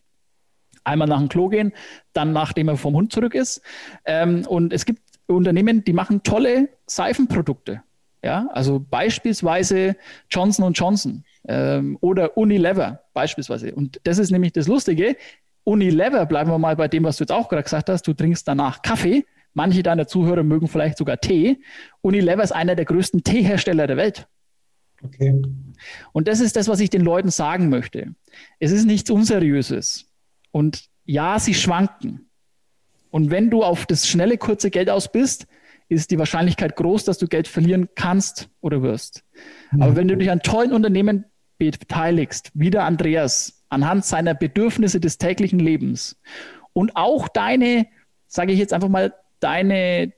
[0.84, 1.72] Einmal nach dem Klo gehen,
[2.12, 3.62] dann nachdem er vom Hund zurück ist.
[4.04, 7.82] Ähm, und es gibt Unternehmen, die machen tolle Seifenprodukte.
[8.24, 9.96] Ja, also beispielsweise
[10.30, 13.74] Johnson Johnson ähm, oder Unilever beispielsweise.
[13.74, 15.16] Und das ist nämlich das Lustige.
[15.64, 18.46] Unilever, bleiben wir mal bei dem, was du jetzt auch gerade gesagt hast, du trinkst
[18.46, 21.60] danach Kaffee Manche deiner Zuhörer mögen vielleicht sogar Tee.
[22.00, 24.26] Unilever ist einer der größten Teehersteller der Welt.
[25.02, 25.42] Okay.
[26.12, 28.14] Und das ist das, was ich den Leuten sagen möchte.
[28.60, 30.10] Es ist nichts Unseriöses.
[30.52, 32.30] Und ja, sie schwanken.
[33.10, 35.46] Und wenn du auf das schnelle, kurze Geld aus bist,
[35.88, 39.24] ist die Wahrscheinlichkeit groß, dass du Geld verlieren kannst oder wirst.
[39.72, 39.82] Mhm.
[39.82, 41.26] Aber wenn du dich an tollen Unternehmen
[41.58, 46.16] beteiligst, wie der Andreas, anhand seiner Bedürfnisse des täglichen Lebens
[46.72, 47.86] und auch deine,
[48.26, 50.12] sage ich jetzt einfach mal, deine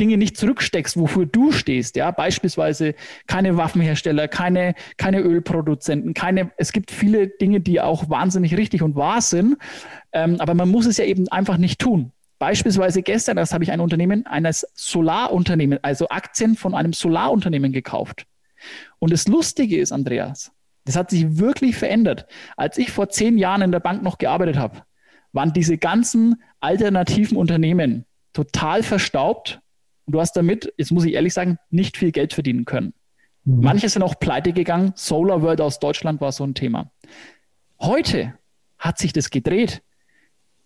[0.00, 2.94] Dinge nicht zurücksteckst, wofür du stehst, ja, beispielsweise
[3.26, 8.94] keine Waffenhersteller, keine, keine Ölproduzenten, keine, es gibt viele Dinge, die auch wahnsinnig richtig und
[8.94, 9.56] wahr sind,
[10.12, 12.12] ähm, aber man muss es ja eben einfach nicht tun.
[12.38, 18.26] Beispielsweise gestern, das habe ich ein Unternehmen, eines Solarunternehmen, also Aktien von einem Solarunternehmen gekauft.
[19.00, 20.52] Und das Lustige ist, Andreas,
[20.88, 22.24] das hat sich wirklich verändert.
[22.56, 24.84] Als ich vor zehn Jahren in der Bank noch gearbeitet habe,
[25.32, 29.60] waren diese ganzen alternativen Unternehmen total verstaubt.
[30.06, 32.94] Und du hast damit, jetzt muss ich ehrlich sagen, nicht viel Geld verdienen können.
[33.44, 33.64] Mhm.
[33.64, 34.94] Manche sind auch pleite gegangen.
[34.94, 36.90] Solar World aus Deutschland war so ein Thema.
[37.78, 38.32] Heute
[38.78, 39.82] hat sich das gedreht.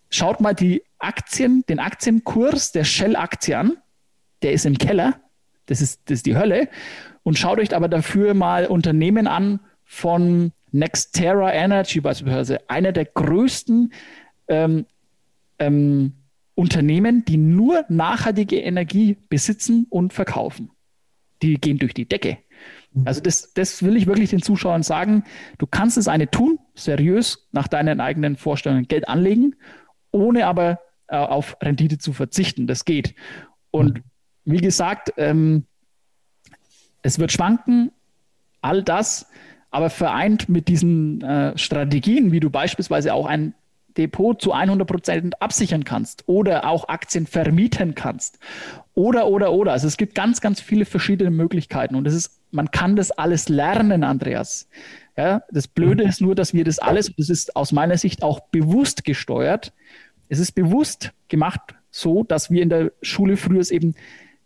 [0.09, 3.75] Schaut mal die Aktien, den Aktienkurs der Shell-Aktie an.
[4.41, 5.19] Der ist im Keller.
[5.65, 6.69] Das ist, das ist die Hölle.
[7.23, 9.59] Und schaut euch aber dafür mal Unternehmen an
[9.93, 13.93] von Nextera Energy beispielsweise, einer der größten
[14.47, 14.85] ähm,
[15.59, 16.13] ähm,
[16.55, 20.71] Unternehmen, die nur nachhaltige Energie besitzen und verkaufen.
[21.41, 22.37] Die gehen durch die Decke.
[22.91, 23.07] Mhm.
[23.07, 25.23] Also das, das will ich wirklich den Zuschauern sagen.
[25.57, 29.55] Du kannst es eine tun, seriös nach deinen eigenen Vorstellungen Geld anlegen
[30.13, 32.67] ohne aber äh, auf Rendite zu verzichten.
[32.67, 33.15] Das geht.
[33.71, 34.01] Und
[34.45, 35.65] wie gesagt, ähm,
[37.01, 37.91] es wird schwanken,
[38.61, 39.27] all das,
[39.73, 43.55] aber vereint mit diesen äh, Strategien, wie du beispielsweise auch ein
[43.97, 48.37] Depot zu 100 Prozent absichern kannst oder auch Aktien vermieten kannst
[48.93, 49.71] oder, oder, oder.
[49.71, 53.49] Also es gibt ganz, ganz viele verschiedene Möglichkeiten und es ist, man kann das alles
[53.49, 54.67] lernen, Andreas.
[55.17, 58.21] Ja, das Blöde ist nur, dass wir das alles, und das ist aus meiner Sicht
[58.21, 59.73] auch bewusst gesteuert,
[60.29, 63.95] es ist bewusst gemacht so, dass wir in der Schule früher eben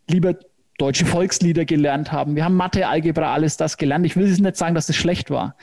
[0.10, 0.36] lieber
[0.78, 2.36] deutsche Volkslieder gelernt haben.
[2.36, 4.06] Wir haben Mathe, Algebra, alles das gelernt.
[4.06, 5.56] Ich will jetzt nicht sagen, dass das schlecht war.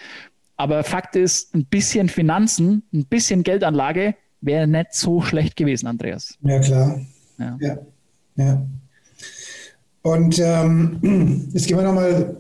[0.57, 6.37] Aber Fakt ist, ein bisschen Finanzen, ein bisschen Geldanlage wäre nicht so schlecht gewesen, Andreas.
[6.43, 7.01] Ja, klar.
[7.39, 7.57] Ja.
[7.61, 7.79] ja.
[8.37, 8.67] ja.
[10.03, 12.37] Und ähm, jetzt gehen wir nochmal,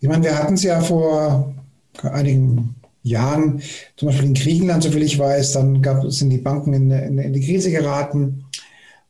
[0.00, 1.54] ich meine, wir hatten es ja vor
[2.02, 3.60] einigen Jahren,
[3.96, 7.32] zum Beispiel in Griechenland, soviel ich weiß, dann gab, sind die Banken in, in, in
[7.32, 8.44] die Krise geraten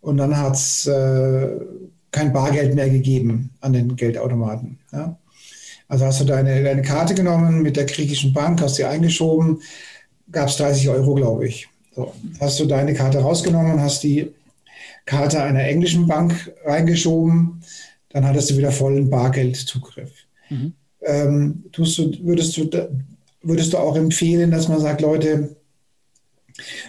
[0.00, 1.48] und dann hat es äh,
[2.12, 4.78] kein Bargeld mehr gegeben an den Geldautomaten.
[4.92, 5.18] Ja?
[5.88, 9.60] Also hast du deine, deine Karte genommen mit der griechischen Bank, hast sie eingeschoben,
[10.30, 11.68] gab es 30 Euro, glaube ich.
[11.94, 12.14] So.
[12.40, 14.32] Hast du deine Karte rausgenommen hast die
[15.04, 17.62] Karte einer englischen Bank reingeschoben,
[18.10, 20.12] dann hattest du wieder vollen Bargeldzugriff.
[20.48, 20.74] Mhm.
[21.02, 22.70] Ähm, tust du, würdest du
[23.42, 25.56] würdest du auch empfehlen, dass man sagt, Leute,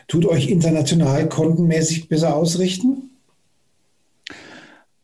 [0.07, 3.09] tut euch international kontenmäßig besser ausrichten?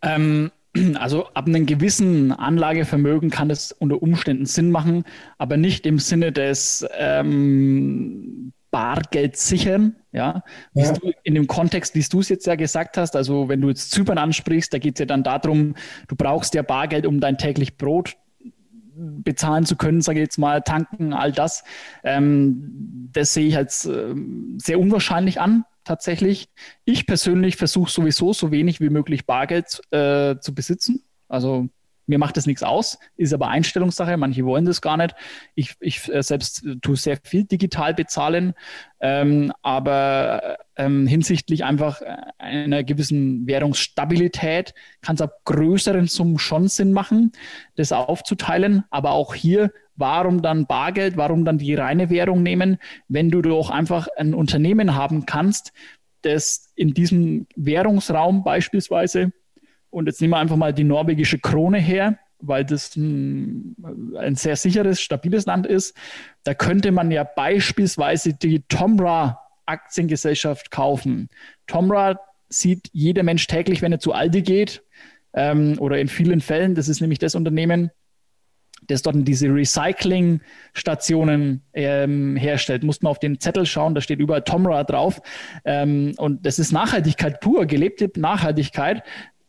[0.02, 0.52] Ähm,
[0.96, 5.04] also ab einem gewissen Anlagevermögen kann es unter Umständen Sinn machen,
[5.38, 9.96] aber nicht im Sinne des ähm, Bargeld sichern.
[10.12, 10.94] Ja, ja.
[10.94, 13.92] Du, in dem Kontext, wie du es jetzt ja gesagt hast, also wenn du jetzt
[13.92, 15.76] Zypern ansprichst, da geht es ja dann darum,
[16.08, 18.16] du brauchst ja Bargeld, um dein täglich Brot
[19.00, 21.64] bezahlen zu können, sage ich jetzt mal, tanken, all das.
[22.04, 24.14] Ähm, das sehe ich als äh,
[24.58, 26.50] sehr unwahrscheinlich an, tatsächlich.
[26.86, 31.04] Ich persönlich versuche sowieso so wenig wie möglich Bargeld äh, zu besitzen.
[31.28, 31.68] Also
[32.10, 34.18] mir macht das nichts aus, ist aber Einstellungssache.
[34.18, 35.14] Manche wollen das gar nicht.
[35.54, 38.54] Ich, ich äh, selbst äh, tue sehr viel digital bezahlen,
[39.00, 46.68] ähm, aber ähm, hinsichtlich einfach äh, einer gewissen Währungsstabilität kann es ab größeren Summen schon
[46.68, 47.32] Sinn machen,
[47.76, 48.84] das aufzuteilen.
[48.90, 53.70] Aber auch hier, warum dann Bargeld, warum dann die reine Währung nehmen, wenn du doch
[53.70, 55.74] einfach ein Unternehmen haben kannst,
[56.24, 59.32] das in diesem Währungsraum beispielsweise
[59.90, 63.76] und jetzt nehmen wir einfach mal die norwegische Krone her, weil das ein,
[64.18, 65.96] ein sehr sicheres, stabiles Land ist.
[66.44, 71.30] Da könnte man ja beispielsweise die Tomra Aktiengesellschaft kaufen.
[71.68, 74.84] Tomra sieht jeder Mensch täglich, wenn er zu Aldi geht,
[75.34, 77.92] ähm, oder in vielen Fällen, das ist nämlich das Unternehmen,
[78.88, 82.84] das dort diese Recycling-Stationen ähm, herstellt.
[82.84, 85.22] Muss man auf den Zettel schauen, da steht überall Tomra drauf.
[85.66, 89.04] Ähm, und das ist Nachhaltigkeit pur, gelebte Nachhaltigkeit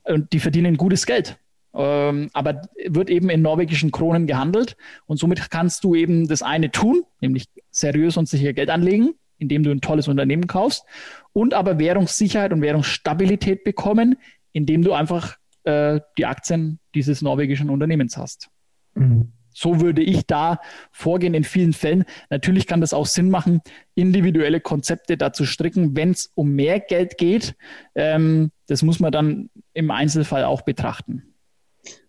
[0.04, 1.38] und die verdienen gutes Geld.
[1.72, 6.72] Ähm, aber wird eben in norwegischen Kronen gehandelt und somit kannst du eben das eine
[6.72, 10.84] tun, nämlich seriös und sicher Geld anlegen, indem du ein tolles Unternehmen kaufst
[11.32, 14.16] und aber Währungssicherheit und Währungsstabilität bekommen,
[14.52, 18.48] indem du einfach äh, die Aktien dieses norwegischen Unternehmens hast.
[18.94, 19.32] Mhm.
[19.52, 20.60] So würde ich da
[20.90, 22.04] vorgehen in vielen Fällen.
[22.30, 23.60] Natürlich kann das auch Sinn machen,
[23.94, 27.56] individuelle Konzepte dazu stricken, wenn es um mehr Geld geht.
[27.94, 31.22] Ähm, das muss man dann im Einzelfall auch betrachten.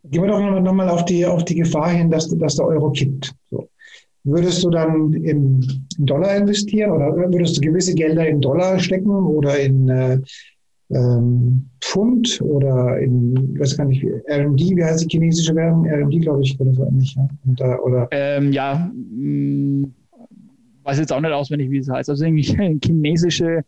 [0.03, 3.33] Gehen wir doch nochmal auf die, auf die Gefahr hin, dass, dass der Euro kippt.
[3.49, 3.67] So.
[4.23, 5.65] Würdest du dann in
[5.97, 10.19] Dollar investieren oder würdest du gewisse Gelder in Dollar stecken oder in äh,
[10.91, 15.87] ähm, Pfund oder in, weiß gar nicht, RMD, wie heißt die chinesische Währung?
[15.87, 17.17] RMD, glaube ich, oder so ähnlich.
[17.57, 19.93] Ja, äh, oder ähm, ja mh, mm,
[20.83, 22.09] weiß jetzt auch nicht auswendig, wie es heißt.
[22.09, 23.63] Also irgendwie chinesische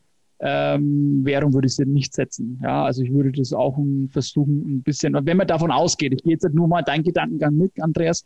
[0.46, 2.60] ähm, Währung würde ich sie nicht setzen.
[2.62, 3.78] Ja, also ich würde das auch
[4.10, 7.82] versuchen, ein bisschen, wenn man davon ausgeht, ich gehe jetzt nur mal deinen Gedankengang mit,
[7.82, 8.24] Andreas,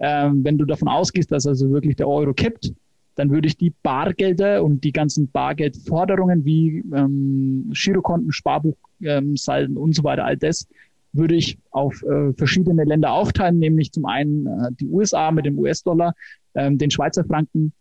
[0.00, 2.72] ähm, wenn du davon ausgehst, dass also wirklich der Euro kippt,
[3.14, 9.94] dann würde ich die Bargelder und die ganzen Bargeldforderungen wie ähm, Girokonten, Sparbuchsalden ähm, und
[9.94, 10.66] so weiter, all das
[11.12, 15.58] würde ich auf äh, verschiedene Länder aufteilen, nämlich zum einen äh, die USA mit dem
[15.58, 16.14] US-Dollar,
[16.54, 17.72] ähm, den Schweizer Franken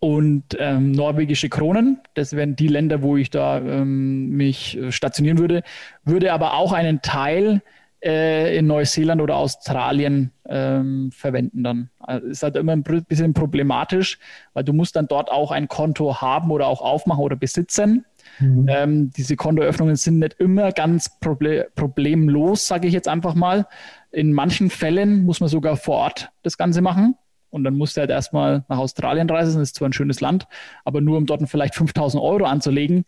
[0.00, 2.00] und ähm, norwegische Kronen.
[2.14, 5.62] Das wären die Länder, wo ich da ähm, mich äh, stationieren würde.
[6.04, 7.62] Würde aber auch einen Teil
[8.04, 11.90] äh, in Neuseeland oder Australien ähm, verwenden dann.
[12.00, 14.18] Also ist halt immer ein bisschen problematisch,
[14.52, 18.04] weil du musst dann dort auch ein Konto haben oder auch aufmachen oder besitzen.
[18.38, 18.66] Mhm.
[18.68, 23.66] Ähm, diese Kontoöffnungen sind nicht immer ganz proble problemlos, sage ich jetzt einfach mal.
[24.10, 27.16] In manchen Fällen muss man sogar vor Ort das Ganze machen.
[27.54, 29.60] Und dann musst du halt erstmal nach Australien reisen.
[29.60, 30.46] Das ist zwar ein schönes Land,
[30.84, 33.04] aber nur um dort vielleicht 5000 Euro anzulegen,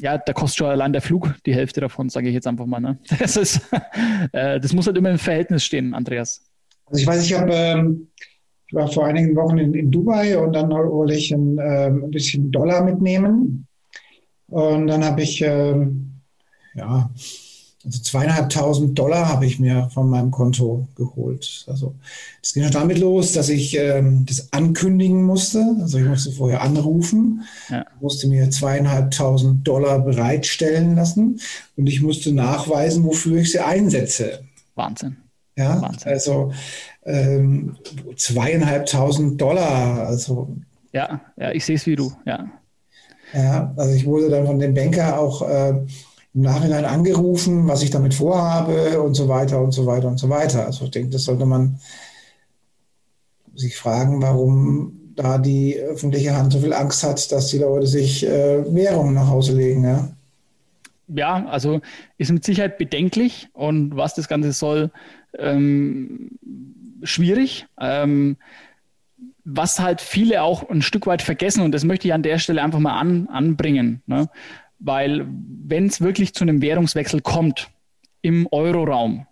[0.00, 2.80] ja, da kostet schon allein der Flug die Hälfte davon, sage ich jetzt einfach mal.
[2.80, 2.98] Ne?
[3.18, 3.60] Das, ist,
[4.32, 6.42] äh, das muss halt immer im Verhältnis stehen, Andreas.
[6.86, 8.08] Also ich weiß, ich habe, ähm,
[8.66, 12.10] ich war vor einigen Wochen in, in Dubai und dann wollte ich ein, ähm, ein
[12.10, 13.66] bisschen Dollar mitnehmen.
[14.48, 16.20] Und dann habe ich, ähm,
[16.74, 17.10] ja,
[17.86, 21.64] also zweieinhalbtausend Dollar habe ich mir von meinem Konto geholt.
[21.68, 21.94] Also
[22.42, 25.64] das ging schon damit los, dass ich ähm, das ankündigen musste.
[25.80, 27.86] Also ich musste vorher anrufen, ja.
[28.00, 31.40] musste mir zweieinhalbtausend Dollar bereitstellen lassen
[31.76, 34.40] und ich musste nachweisen, wofür ich sie einsetze.
[34.74, 35.16] Wahnsinn.
[35.56, 36.12] Ja, Wahnsinn.
[36.12, 36.52] also
[37.04, 37.76] ähm,
[38.16, 40.08] zweieinhalbtausend Dollar.
[40.08, 40.56] Also
[40.92, 42.12] ja, ja, ich sehe es wie du.
[42.24, 42.50] Ja.
[43.32, 45.84] Ja, also ich wurde dann von dem Banker auch äh,
[46.36, 50.28] im Nachhinein angerufen, was ich damit vorhabe und so weiter und so weiter und so
[50.28, 50.66] weiter.
[50.66, 51.80] Also ich denke, das sollte man
[53.54, 58.26] sich fragen, warum da die öffentliche Hand so viel Angst hat, dass die Leute sich
[58.26, 59.82] äh, Währungen nach Hause legen.
[59.82, 60.10] Ja?
[61.08, 61.80] ja, also
[62.18, 64.90] ist mit Sicherheit bedenklich und was das Ganze soll,
[65.38, 66.32] ähm,
[67.02, 67.66] schwierig.
[67.80, 68.36] Ähm,
[69.48, 72.62] was halt viele auch ein Stück weit vergessen und das möchte ich an der Stelle
[72.62, 74.02] einfach mal an, anbringen.
[74.06, 74.28] Ne?
[74.78, 77.70] Weil wenn es wirklich zu einem Währungswechsel kommt
[78.22, 79.26] im Euroraum,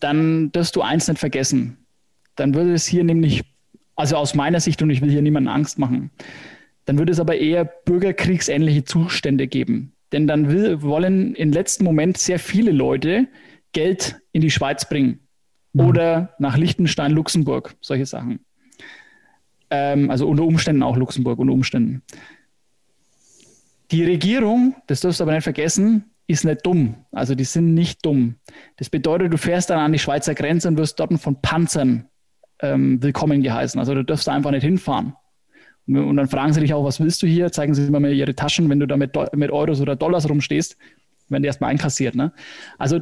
[0.00, 1.78] dann darfst du eins nicht vergessen.
[2.36, 3.42] Dann würde es hier nämlich,
[3.96, 6.10] also aus meiner Sicht, und ich will hier niemanden Angst machen,
[6.84, 9.92] dann würde es aber eher bürgerkriegsähnliche Zustände geben.
[10.12, 13.28] Denn dann will, wollen im letzten Moment sehr viele Leute
[13.72, 15.20] Geld in die Schweiz bringen
[15.72, 15.80] mhm.
[15.80, 18.40] oder nach Liechtenstein, Luxemburg, solche Sachen.
[19.70, 22.02] Ähm, also unter Umständen auch Luxemburg, unter Umständen.
[23.90, 26.94] Die Regierung, das darfst du aber nicht vergessen, ist nicht dumm.
[27.12, 28.36] Also die sind nicht dumm.
[28.76, 32.08] Das bedeutet, du fährst dann an die Schweizer Grenze und wirst dort von Panzern
[32.60, 33.78] ähm, willkommen geheißen.
[33.78, 35.14] Also du darfst da einfach nicht hinfahren.
[35.86, 37.52] Und, und, dann fragen sie dich auch, was willst du hier?
[37.52, 40.78] Zeigen sie mal ihre Taschen, wenn du da mit, mit Euros oder Dollars rumstehst,
[41.28, 42.14] werden die erstmal einkassiert.
[42.14, 42.32] Ne?
[42.78, 43.00] Also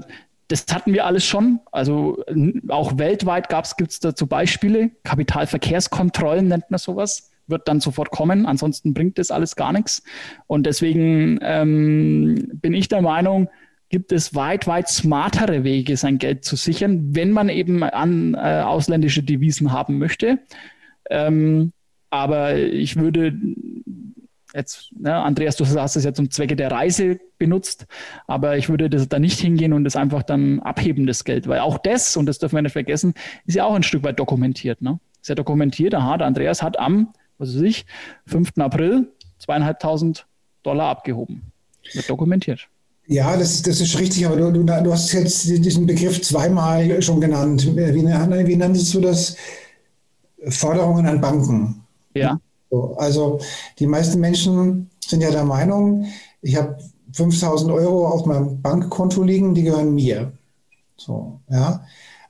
[0.48, 1.60] das hatten wir alles schon.
[1.70, 2.24] Also
[2.68, 4.90] auch weltweit gibt es dazu Beispiele.
[5.04, 8.46] Kapitalverkehrskontrollen nennt man sowas wird dann sofort kommen.
[8.46, 10.02] Ansonsten bringt das alles gar nichts.
[10.46, 13.48] Und deswegen ähm, bin ich der Meinung,
[13.88, 18.62] gibt es weit, weit smartere Wege, sein Geld zu sichern, wenn man eben an äh,
[18.64, 20.38] ausländische Devisen haben möchte.
[21.10, 21.72] Ähm,
[22.08, 23.38] aber ich würde
[24.54, 27.86] jetzt, ne, Andreas, du hast es ja zum Zwecke der Reise benutzt,
[28.26, 31.60] aber ich würde das da nicht hingehen und das einfach dann abheben, das Geld, weil
[31.60, 33.14] auch das, und das dürfen wir nicht vergessen,
[33.46, 34.82] ist ja auch ein Stück weit dokumentiert.
[34.82, 35.00] Ne?
[35.20, 37.12] Ist ja dokumentiert, aha, der Andreas hat am
[37.42, 37.84] was weiß ich,
[38.26, 38.52] 5.
[38.58, 40.26] April zweieinhalbtausend
[40.62, 41.52] Dollar abgehoben.
[41.92, 42.68] Wird dokumentiert.
[43.08, 47.20] Ja, das, das ist richtig, aber du, du, du, hast jetzt diesen Begriff zweimal schon
[47.20, 47.66] genannt.
[47.76, 49.36] Wie, wie nanntest du das?
[50.48, 51.84] Forderungen an Banken.
[52.14, 52.40] Ja.
[52.70, 53.40] So, also
[53.78, 56.06] die meisten Menschen sind ja der Meinung,
[56.40, 56.78] ich habe
[57.12, 60.32] 5000 Euro auf meinem Bankkonto liegen, die gehören mir.
[60.96, 61.84] So, ja.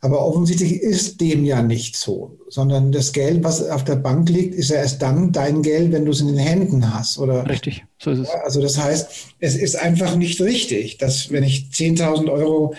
[0.04, 4.52] Aber offensichtlich ist dem ja nicht so, sondern das Geld, was auf der Bank liegt,
[4.52, 7.18] ist ja erst dann dein Geld, wenn du es in den Händen hast.
[7.18, 7.48] Oder?
[7.48, 8.28] Richtig, so ist es.
[8.28, 12.74] Also das heißt, es ist einfach nicht richtig, dass wenn ich 10.000 Euro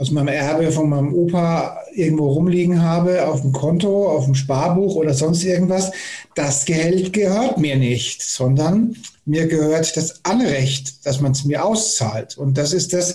[0.00, 4.94] aus meinem Erbe von meinem Opa irgendwo rumliegen habe, auf dem Konto, auf dem Sparbuch
[4.94, 5.92] oder sonst irgendwas,
[6.34, 8.96] das Geld gehört mir nicht, sondern
[9.26, 12.38] mir gehört das Anrecht, dass man es mir auszahlt.
[12.38, 13.14] Und das ist das,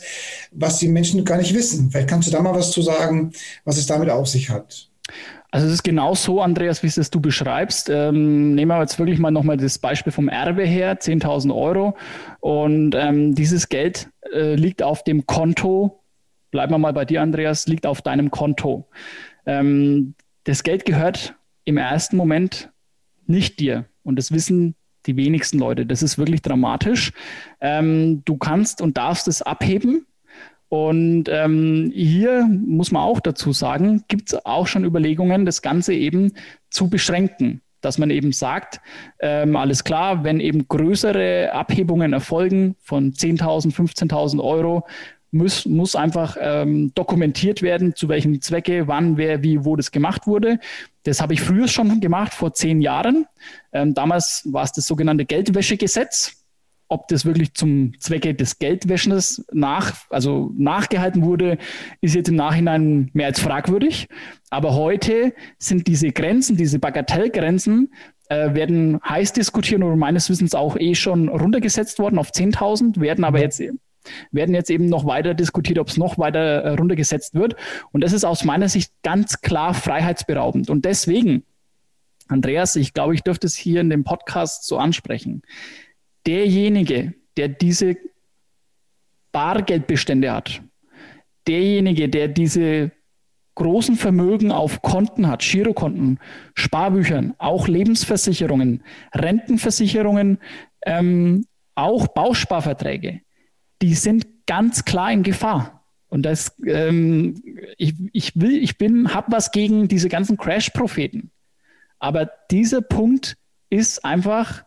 [0.52, 1.90] was die Menschen gar nicht wissen.
[1.90, 3.32] Vielleicht kannst du da mal was zu sagen,
[3.64, 4.88] was es damit auf sich hat.
[5.50, 7.90] Also es ist genau so, Andreas, wie es du beschreibst.
[7.90, 11.98] Ähm, nehmen wir jetzt wirklich mal nochmal das Beispiel vom Erbe her, 10.000 Euro.
[12.42, 16.05] Und ähm, dieses Geld äh, liegt auf dem Konto
[16.56, 18.88] bleiben wir mal bei dir, Andreas, liegt auf deinem Konto.
[19.46, 21.36] Ähm, das Geld gehört
[21.66, 22.72] im ersten Moment
[23.28, 23.88] nicht dir.
[24.04, 24.74] Und das wissen
[25.06, 25.86] die wenigsten Leute.
[25.86, 27.12] Das ist wirklich dramatisch.
[27.60, 30.08] Ähm, du kannst und darfst es abheben.
[30.70, 35.94] Und ähm, hier muss man auch dazu sagen, gibt es auch schon Überlegungen, das Ganze
[35.94, 36.32] eben
[36.70, 38.82] zu beschränken dass man eben sagt,
[39.20, 44.88] ähm, alles klar, wenn eben größere Abhebungen erfolgen von 10.000, 15.000 Euro,
[45.36, 50.26] muss, muss einfach ähm, dokumentiert werden, zu welchem Zwecke, wann, wer, wie, wo das gemacht
[50.28, 50.60] wurde.
[51.04, 53.26] Das habe ich früher schon gemacht, vor zehn Jahren.
[53.74, 56.42] Ähm, damals war es das sogenannte Geldwäschegesetz.
[56.88, 61.58] Ob das wirklich zum Zwecke des Geldwäschens nach, also nachgehalten wurde,
[62.00, 64.08] ist jetzt im Nachhinein mehr als fragwürdig.
[64.52, 67.92] Aber heute sind diese Grenzen, diese Bagatellgrenzen,
[68.30, 73.24] äh, werden heiß diskutiert und meines Wissens auch eh schon runtergesetzt worden auf 10.000, werden
[73.24, 73.62] aber jetzt
[74.32, 77.56] werden jetzt eben noch weiter diskutiert, ob es noch weiter äh, runtergesetzt wird.
[77.92, 80.70] Und das ist aus meiner Sicht ganz klar freiheitsberaubend.
[80.70, 81.44] Und deswegen,
[82.28, 85.42] Andreas, ich glaube, ich dürfte es hier in dem Podcast so ansprechen.
[86.26, 87.98] Derjenige, der diese
[89.32, 90.62] Bargeldbestände hat,
[91.48, 92.92] derjenige, der diese
[93.56, 96.20] großen Vermögen auf Konten hat, Girokonten,
[96.54, 98.84] Sparbüchern, auch Lebensversicherungen,
[99.14, 100.40] Rentenversicherungen,
[100.86, 103.22] ähm, auch Bausparverträge,
[103.86, 105.86] die sind ganz klar in Gefahr.
[106.08, 107.44] Und das, ähm,
[107.78, 111.30] ich, ich will, ich bin, habe was gegen diese ganzen Crash-Propheten.
[112.00, 113.38] Aber dieser Punkt
[113.70, 114.66] ist einfach,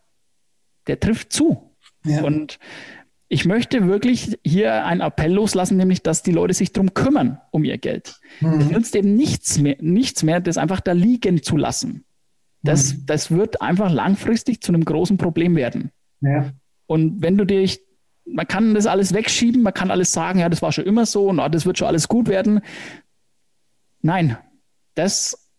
[0.86, 1.74] der trifft zu.
[2.04, 2.22] Ja.
[2.22, 2.60] Und
[3.26, 7.64] ich möchte wirklich hier einen Appell loslassen, nämlich, dass die Leute sich darum kümmern, um
[7.64, 8.20] ihr Geld.
[8.38, 8.60] Mhm.
[8.60, 12.04] Es nützt eben nichts mehr, nichts mehr, das einfach da liegen zu lassen.
[12.62, 13.06] Das, mhm.
[13.06, 15.90] das wird einfach langfristig zu einem großen Problem werden.
[16.20, 16.52] Ja.
[16.86, 17.80] Und wenn du dich
[18.32, 21.28] man kann das alles wegschieben, man kann alles sagen, ja, das war schon immer so
[21.28, 22.60] und oh, das wird schon alles gut werden.
[24.00, 24.36] Nein,
[24.94, 25.50] das,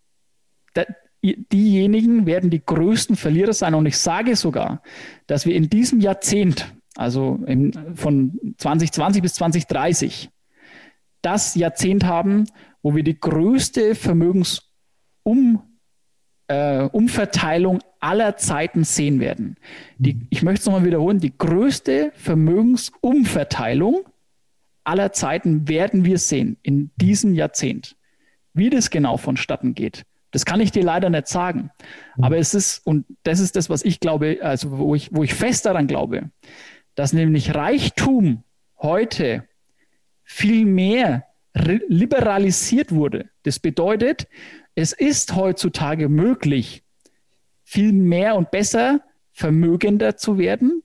[0.74, 0.86] das,
[1.22, 3.74] diejenigen werden die größten Verlierer sein.
[3.74, 4.82] Und ich sage sogar,
[5.28, 10.30] dass wir in diesem Jahrzehnt, also im, von 2020 bis 2030,
[11.22, 12.46] das Jahrzehnt haben,
[12.82, 15.62] wo wir die größte Vermögensum
[16.50, 19.56] äh, Umverteilung aller Zeiten sehen werden.
[19.98, 24.06] Die, ich möchte es nochmal wiederholen, die größte Vermögensumverteilung
[24.84, 27.96] aller Zeiten werden wir sehen in diesem Jahrzehnt.
[28.54, 31.70] Wie das genau vonstatten geht, das kann ich dir leider nicht sagen.
[32.20, 35.34] Aber es ist, und das ist das, was ich glaube, also wo ich, wo ich
[35.34, 36.32] fest daran glaube,
[36.96, 38.44] dass nämlich Reichtum
[38.80, 39.48] heute
[40.24, 43.30] viel mehr liberalisiert wurde.
[43.44, 44.28] Das bedeutet,
[44.80, 46.84] es ist heutzutage möglich,
[47.66, 49.02] viel mehr und besser
[49.34, 50.84] vermögender zu werden,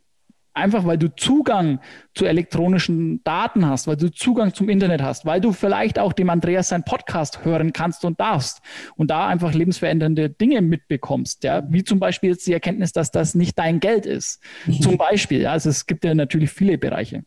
[0.53, 1.79] einfach weil du Zugang
[2.13, 6.29] zu elektronischen Daten hast, weil du Zugang zum Internet hast, weil du vielleicht auch dem
[6.29, 8.63] Andreas seinen Podcast hören kannst und darfst
[8.97, 13.37] und da einfach lebensverändernde Dinge mitbekommst, ja, wie zum Beispiel jetzt die Erkenntnis, dass das
[13.37, 14.43] nicht dein Geld ist.
[14.67, 14.81] Mhm.
[14.81, 17.23] Zum Beispiel, ja, also es gibt ja natürlich viele Bereiche.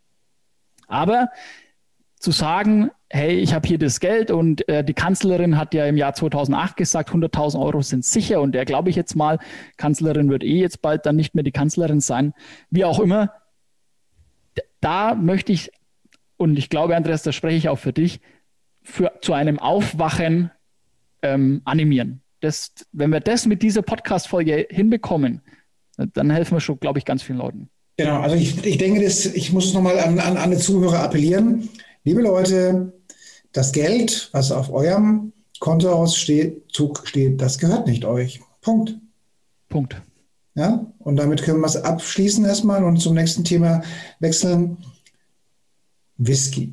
[0.89, 1.29] Aber
[2.19, 5.97] zu sagen, hey, ich habe hier das Geld und äh, die Kanzlerin hat ja im
[5.97, 9.39] Jahr 2008 gesagt, 100.000 Euro sind sicher und der glaube ich jetzt mal,
[9.77, 12.33] Kanzlerin wird eh jetzt bald dann nicht mehr die Kanzlerin sein,
[12.69, 13.33] wie auch immer.
[14.81, 15.71] Da möchte ich,
[16.37, 18.19] und ich glaube, Andreas, da spreche ich auch für dich,
[18.83, 20.51] für, zu einem Aufwachen
[21.21, 22.21] ähm, animieren.
[22.41, 25.41] Das, wenn wir das mit dieser Podcast-Folge hinbekommen,
[25.97, 27.69] dann helfen wir schon, glaube ich, ganz vielen Leuten.
[27.97, 31.69] Genau, also ich, ich denke, das, ich muss nochmal an, an alle Zuhörer appellieren.
[32.07, 32.93] Liebe Leute,
[33.51, 38.39] das Geld, was auf eurem Kontoauszug steht, das gehört nicht euch.
[38.61, 38.95] Punkt.
[39.67, 40.01] Punkt.
[40.55, 43.81] Ja, und damit können wir es abschließen erstmal und zum nächsten Thema
[44.21, 44.77] wechseln.
[46.15, 46.71] Whisky.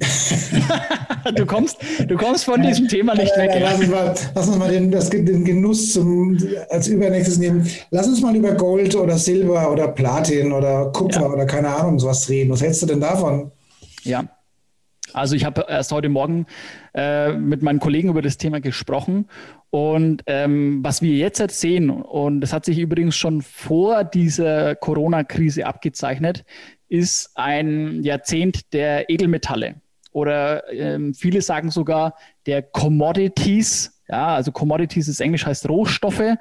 [1.35, 3.51] du, kommst, du kommst von diesem Thema nicht weg.
[3.59, 6.39] lass, uns mal, lass uns mal den, das, den Genuss zum,
[6.71, 7.69] als Übernächstes nehmen.
[7.91, 11.33] Lass uns mal über Gold oder Silber oder Platin oder Kupfer ja.
[11.33, 12.53] oder keine Ahnung sowas reden.
[12.53, 13.51] Was hältst du denn davon?
[14.05, 14.25] Ja,
[15.15, 16.47] also ich habe erst heute Morgen
[16.95, 19.27] äh, mit meinen Kollegen über das Thema gesprochen
[19.71, 25.67] und ähm, was wir jetzt sehen, und das hat sich übrigens schon vor dieser Corona-Krise
[25.67, 26.45] abgezeichnet,
[26.89, 29.77] ist ein Jahrzehnt der Edelmetalle.
[30.13, 32.15] oder ähm, viele sagen sogar
[32.47, 34.01] der Commodities.
[34.09, 36.37] Ja, also Commodities ist Englisch heißt Rohstoffe.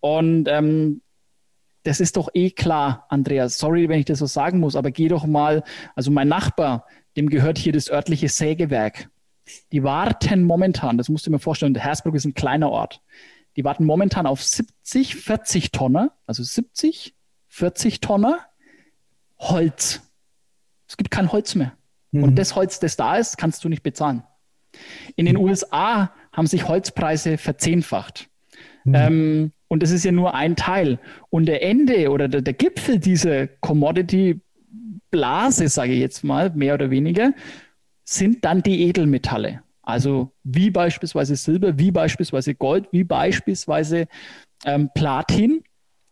[0.00, 1.02] Und ähm,
[1.82, 3.58] das ist doch eh klar, Andreas.
[3.58, 5.62] Sorry, wenn ich das so sagen muss, aber geh doch mal,
[5.94, 6.86] also mein Nachbar,
[7.18, 9.10] dem gehört hier das örtliche Sägewerk.
[9.72, 13.02] Die warten momentan, das musst du mir vorstellen, Hersbruck ist ein kleiner Ort.
[13.56, 17.14] Die warten momentan auf 70, 40 Tonner, also 70,
[17.48, 18.38] 40 Tonner
[19.38, 20.02] Holz.
[20.86, 21.72] Es gibt kein Holz mehr.
[22.12, 22.22] Mhm.
[22.22, 24.22] Und das Holz, das da ist, kannst du nicht bezahlen.
[25.16, 25.42] In den mhm.
[25.42, 28.28] USA haben sich Holzpreise verzehnfacht.
[28.84, 28.94] Mhm.
[28.94, 31.00] Ähm, und das ist ja nur ein Teil.
[31.30, 33.48] Und der Ende oder der, der Gipfel dieser
[35.10, 37.32] Commodity-Blase, sage ich jetzt mal, mehr oder weniger,
[38.04, 39.62] sind dann die Edelmetalle.
[39.82, 44.06] Also wie beispielsweise Silber, wie beispielsweise Gold, wie beispielsweise
[44.64, 45.64] ähm, Platin.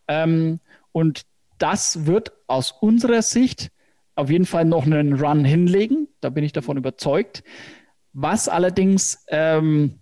[0.09, 0.61] Ähm,
[0.93, 1.23] und
[1.59, 3.71] das wird aus unserer Sicht
[4.15, 6.09] auf jeden Fall noch einen Run hinlegen.
[6.21, 7.43] Da bin ich davon überzeugt.
[8.15, 10.01] Was allerdings ähm,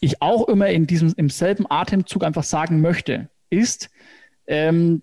[0.00, 3.90] ich auch immer in diesem, im selben Atemzug einfach sagen möchte, ist
[4.48, 5.02] ähm,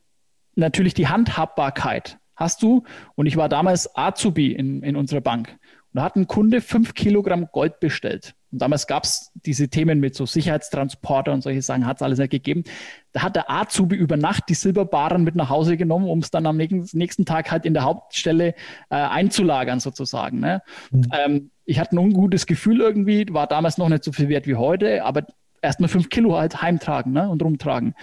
[0.55, 2.19] natürlich die Handhabbarkeit.
[2.35, 2.83] Hast du,
[3.15, 5.57] und ich war damals Azubi in, in unserer Bank,
[5.95, 8.35] und da hat ein Kunde fünf Kilogramm Gold bestellt.
[8.51, 12.19] Und damals gab es diese Themen mit so Sicherheitstransporter und solche Sachen, hat es alles
[12.19, 12.65] nicht gegeben.
[13.13, 16.45] Da hat der Azubi über Nacht die Silberbarren mit nach Hause genommen, um es dann
[16.45, 18.55] am nächsten Tag halt in der Hauptstelle
[18.89, 20.39] äh, einzulagern, sozusagen.
[20.39, 20.61] Ne?
[20.91, 21.03] Mhm.
[21.13, 24.55] Ähm, ich hatte ein ungutes Gefühl irgendwie, war damals noch nicht so viel wert wie
[24.55, 25.25] heute, aber
[25.61, 27.29] erst mal fünf Kilo halt heimtragen ne?
[27.29, 27.95] und rumtragen.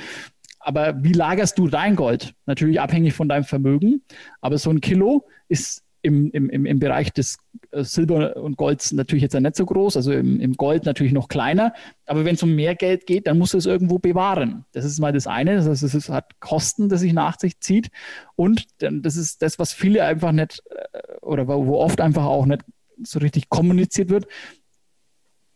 [0.63, 2.35] Aber wie lagerst du dein Gold?
[2.47, 4.03] Natürlich abhängig von deinem Vermögen,
[4.41, 7.39] aber so ein Kilo ist im, im, im Bereich des
[7.71, 11.29] äh, Silber und Golds natürlich jetzt nicht so groß, also im, im Gold natürlich noch
[11.29, 11.73] kleiner.
[12.07, 14.65] Aber wenn es um mehr Geld geht, dann muss es irgendwo bewahren.
[14.73, 15.57] Das ist mal das eine.
[15.57, 17.91] Das heißt, es hat Kosten, das sich nach sich zieht.
[18.35, 22.65] Und das ist das, was viele einfach nicht äh, oder wo oft einfach auch nicht
[23.05, 24.27] so richtig kommuniziert wird.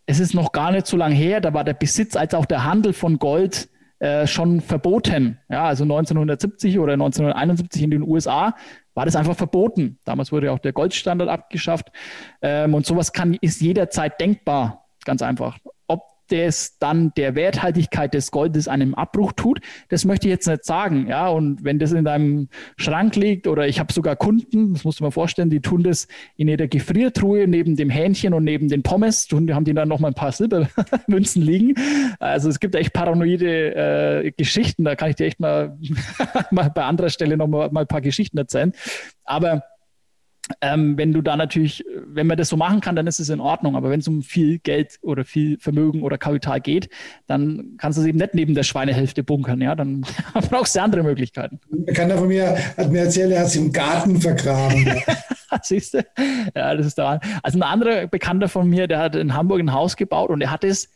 [0.05, 2.63] Es ist noch gar nicht so lange her, da war der Besitz als auch der
[2.63, 5.39] Handel von Gold äh, schon verboten.
[5.49, 8.55] Ja, also 1970 oder 1971 in den USA
[8.93, 9.99] war das einfach verboten.
[10.05, 11.91] Damals wurde auch der Goldstandard abgeschafft.
[12.41, 15.57] Ähm, und sowas kann, ist jederzeit denkbar, ganz einfach
[16.27, 19.59] das dann der Werthaltigkeit des Goldes einen Abbruch tut,
[19.89, 21.07] das möchte ich jetzt nicht sagen.
[21.07, 24.99] Ja, und wenn das in deinem Schrank liegt oder ich habe sogar Kunden, das musst
[24.99, 28.83] du mir vorstellen, die tun das in ihrer Gefriertruhe neben dem Hähnchen und neben den
[28.83, 31.75] Pommes, die haben die dann noch mal ein paar Silbermünzen liegen.
[32.19, 33.75] Also es gibt echt paranoide
[34.25, 35.77] äh, Geschichten, da kann ich dir echt mal,
[36.51, 38.71] mal bei anderer Stelle noch mal, mal ein paar Geschichten erzählen.
[39.23, 39.63] Aber
[40.61, 43.39] ähm, wenn du da natürlich, wenn man das so machen kann, dann ist es in
[43.39, 43.75] Ordnung.
[43.75, 46.89] Aber wenn es um viel Geld oder viel Vermögen oder Kapital geht,
[47.27, 49.61] dann kannst du es eben nicht neben der Schweinehälfte bunkern.
[49.61, 50.05] Ja, dann
[50.49, 51.59] brauchst du andere Möglichkeiten.
[51.71, 55.01] Ein Bekannter von mir hat mir erzählt, er hat es im Garten vergraben.
[55.63, 56.05] Siehst du?
[56.55, 57.19] Ja, das ist da.
[57.43, 60.51] Also ein anderer Bekannter von mir, der hat in Hamburg ein Haus gebaut und er
[60.51, 60.89] hat es,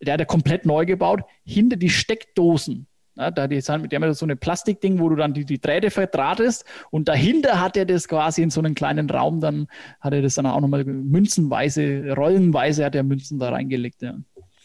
[0.00, 2.86] der hat er komplett neu gebaut, hinter die Steckdosen
[3.16, 5.58] ja, da die, sind, die haben ja so ein Plastikding, wo du dann die, die
[5.58, 9.68] Drähte verdrahtest und dahinter hat er das quasi in so einem kleinen Raum, dann
[10.00, 14.02] hat er das dann auch nochmal münzenweise, rollenweise hat er Münzen da reingelegt.
[14.02, 14.16] Ja.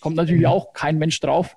[0.01, 1.55] Kommt natürlich auch kein Mensch drauf.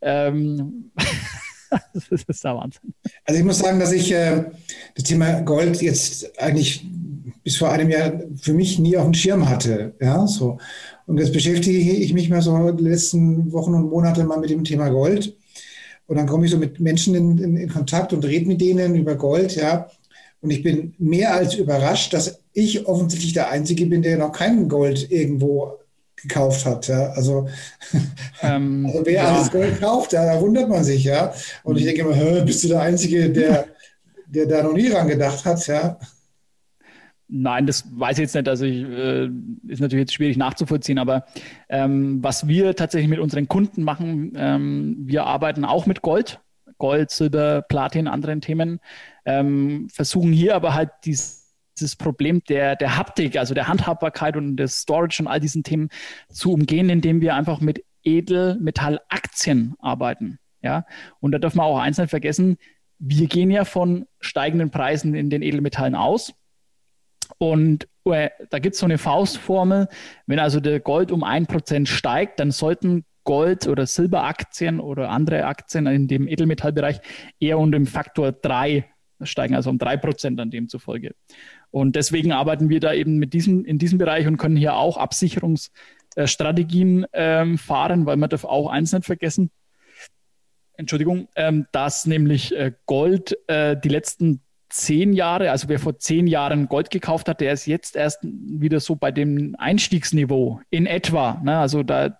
[0.00, 0.90] Ähm,
[1.94, 2.94] das ist der Wahnsinn.
[3.24, 4.44] Also ich muss sagen, dass ich äh,
[4.94, 6.84] das Thema Gold jetzt eigentlich
[7.44, 9.94] bis vor einem Jahr für mich nie auf dem Schirm hatte.
[10.00, 10.58] Ja, so.
[11.06, 14.64] Und jetzt beschäftige ich mich mal so die letzten Wochen und Monate mal mit dem
[14.64, 15.36] Thema Gold.
[16.12, 18.96] Und dann komme ich so mit Menschen in, in, in Kontakt und rede mit denen
[18.96, 19.88] über Gold, ja.
[20.42, 24.68] Und ich bin mehr als überrascht, dass ich offensichtlich der Einzige bin, der noch kein
[24.68, 25.78] Gold irgendwo
[26.16, 26.88] gekauft hat.
[26.88, 27.12] Ja.
[27.12, 27.48] Also,
[28.42, 29.34] ähm, also wer ja.
[29.34, 31.32] alles Gold kauft, da, da, wundert man sich, ja.
[31.64, 31.86] Und ich mhm.
[31.86, 33.68] denke immer, bist du der Einzige, der,
[34.26, 35.98] der da noch nie dran gedacht hat, ja.
[37.28, 38.48] Nein, das weiß ich jetzt nicht.
[38.48, 39.30] Also ich, äh,
[39.68, 41.24] ist natürlich jetzt schwierig nachzuvollziehen, aber
[41.68, 46.40] ähm, was wir tatsächlich mit unseren Kunden machen, ähm, wir arbeiten auch mit Gold,
[46.78, 48.80] Gold, Silber, Platin, anderen Themen,
[49.24, 54.56] ähm, versuchen hier aber halt dieses, dieses Problem der, der Haptik, also der Handhabbarkeit und
[54.56, 55.88] des Storage und all diesen Themen
[56.28, 60.38] zu umgehen, indem wir einfach mit Edelmetallaktien arbeiten.
[60.60, 60.84] Ja,
[61.20, 62.56] und da dürfen wir auch eins nicht vergessen,
[63.04, 66.34] wir gehen ja von steigenden Preisen in den Edelmetallen aus
[67.38, 69.88] und äh, da gibt es so eine Faustformel,
[70.26, 75.44] wenn also der Gold um ein Prozent steigt, dann sollten Gold- oder Silberaktien oder andere
[75.44, 77.00] Aktien in dem Edelmetallbereich
[77.38, 78.84] eher um den Faktor 3
[79.22, 81.14] steigen, also um 3 Prozent an demzufolge.
[81.70, 84.96] Und deswegen arbeiten wir da eben mit diesem, in diesem Bereich und können hier auch
[84.96, 89.52] Absicherungsstrategien ähm, fahren, weil man darf auch eins nicht vergessen.
[90.74, 94.40] Entschuldigung, ähm, dass nämlich äh, Gold äh, die letzten
[94.72, 98.80] zehn Jahre, also wer vor zehn Jahren Gold gekauft hat, der ist jetzt erst wieder
[98.80, 101.40] so bei dem Einstiegsniveau in etwa.
[101.44, 101.58] Ne?
[101.58, 102.18] Also da,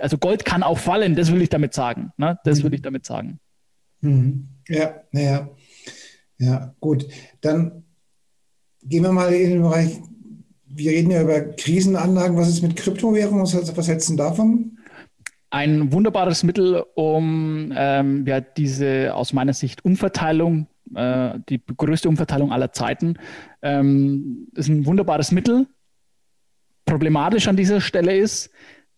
[0.00, 2.12] also Gold kann auch fallen, das will ich damit sagen.
[2.16, 2.38] Ne?
[2.44, 2.64] Das mhm.
[2.64, 3.38] will ich damit sagen.
[4.00, 4.48] Mhm.
[4.68, 5.50] Ja, naja.
[6.38, 7.06] Ja, gut.
[7.42, 7.84] Dann
[8.82, 10.00] gehen wir mal in den Bereich,
[10.66, 12.36] wir reden ja über Krisenanlagen.
[12.36, 13.42] Was ist mit Kryptowährungen?
[13.42, 14.78] Was, was hältst du davon?
[15.50, 22.52] Ein wunderbares Mittel, um ähm, ja, diese aus meiner Sicht Umverteilung, äh, die größte Umverteilung
[22.52, 23.18] aller Zeiten,
[23.62, 25.66] ähm, ist ein wunderbares Mittel.
[26.84, 28.50] Problematisch an dieser Stelle ist,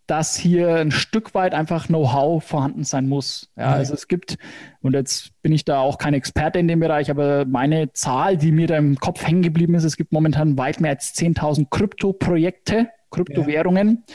[0.06, 3.50] dass hier ein Stück weit einfach Know-how vorhanden sein muss.
[3.56, 4.38] Ja, also es gibt,
[4.80, 8.52] und jetzt bin ich da auch kein Experte in dem Bereich, aber meine Zahl, die
[8.52, 12.88] mir da im Kopf hängen geblieben ist, es gibt momentan weit mehr als 10.000 Krypto-Projekte,
[13.10, 14.04] Kryptowährungen.
[14.08, 14.14] Ja.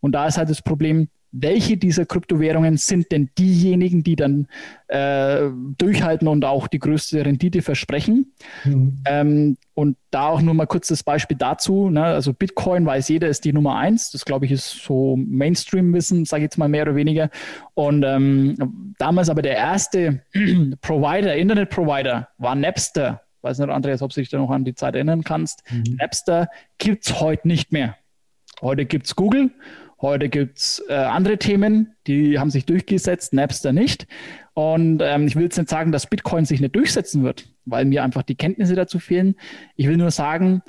[0.00, 4.48] Und da ist halt das Problem, welche dieser Kryptowährungen sind denn diejenigen, die dann
[4.88, 8.32] äh, durchhalten und auch die größte Rendite versprechen.
[8.64, 9.02] Mhm.
[9.06, 11.88] Ähm, und da auch nur mal kurz das Beispiel dazu.
[11.88, 12.04] Ne?
[12.04, 14.10] Also Bitcoin weiß jeder, ist die Nummer eins.
[14.10, 17.30] Das glaube ich ist so Mainstream-Wissen, sage ich jetzt mal mehr oder weniger.
[17.74, 20.22] Und ähm, damals aber der erste
[20.80, 23.22] Provider, Internet-Provider war Napster.
[23.42, 25.62] Weiß nicht, Andreas, ob du dich da noch an die Zeit erinnern kannst.
[25.70, 25.96] Mhm.
[25.98, 27.96] Napster gibt es heute nicht mehr.
[28.60, 29.50] Heute gibt es Google
[30.02, 34.06] Heute gibt es äh, andere Themen, die haben sich durchgesetzt, Napster nicht.
[34.54, 38.02] Und ähm, ich will jetzt nicht sagen, dass Bitcoin sich nicht durchsetzen wird, weil mir
[38.02, 39.34] einfach die Kenntnisse dazu fehlen.
[39.76, 40.62] Ich will nur sagen,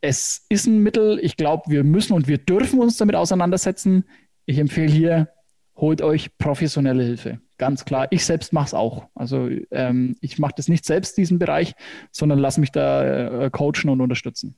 [0.00, 1.18] es ist ein Mittel.
[1.22, 4.04] Ich glaube, wir müssen und wir dürfen uns damit auseinandersetzen.
[4.46, 5.28] Ich empfehle hier,
[5.76, 7.40] holt euch professionelle Hilfe.
[7.58, 8.08] Ganz klar.
[8.10, 9.06] Ich selbst mache es auch.
[9.14, 11.74] Also ähm, ich mache das nicht selbst, diesen Bereich,
[12.10, 14.56] sondern lasse mich da äh, coachen und unterstützen.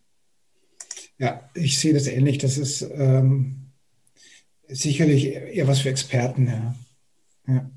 [1.18, 2.38] Ja, ich sehe das ähnlich.
[2.38, 3.63] Das ist ähm,
[4.68, 6.74] sicherlich eher was für Experten, ja.
[7.46, 7.70] ja.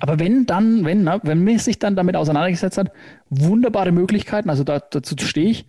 [0.00, 2.92] Aber wenn dann, wenn, ne, wenn man sich dann damit auseinandergesetzt hat,
[3.30, 5.66] wunderbare Möglichkeiten, also da, dazu stehe ich,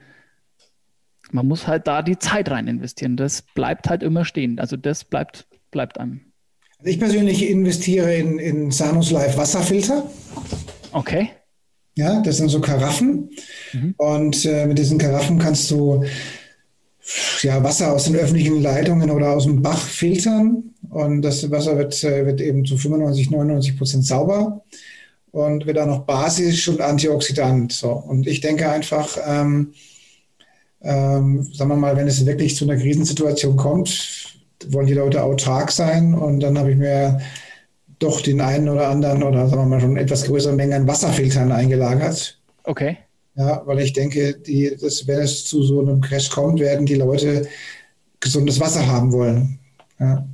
[1.32, 3.18] man muss halt da die Zeit rein investieren.
[3.18, 4.60] Das bleibt halt immer stehen.
[4.60, 6.22] Also das bleibt, bleibt einem.
[6.80, 10.10] Also ich persönlich investiere in, in Sanus Live Wasserfilter.
[10.92, 11.30] Okay.
[11.96, 13.30] Ja, das sind so Karaffen.
[13.74, 13.94] Mhm.
[13.98, 16.06] Und äh, mit diesen Karaffen kannst du
[17.44, 20.76] ja, Wasser aus den öffentlichen Leitungen oder aus dem Bach filtern.
[20.90, 24.64] Und das Wasser wird, äh, wird eben zu 95, 99 Prozent sauber
[25.32, 27.72] und wird dann noch basisch und antioxidant.
[27.72, 27.92] So.
[27.92, 29.74] Und ich denke einfach, ähm,
[30.82, 35.72] ähm, sagen wir mal, wenn es wirklich zu einer Krisensituation kommt, wollen die Leute autark
[35.72, 36.14] sein.
[36.14, 37.20] Und dann habe ich mir
[38.00, 41.52] doch den einen oder anderen oder sagen wir mal schon etwas größere Mengen an Wasserfiltern
[41.52, 42.40] eingelagert.
[42.64, 42.98] Okay.
[43.40, 46.96] Ja, weil ich denke, die, dass, wenn es zu so einem Crash kommt, werden die
[46.96, 47.48] Leute
[48.20, 49.60] gesundes Wasser haben wollen.
[49.98, 50.28] Ja.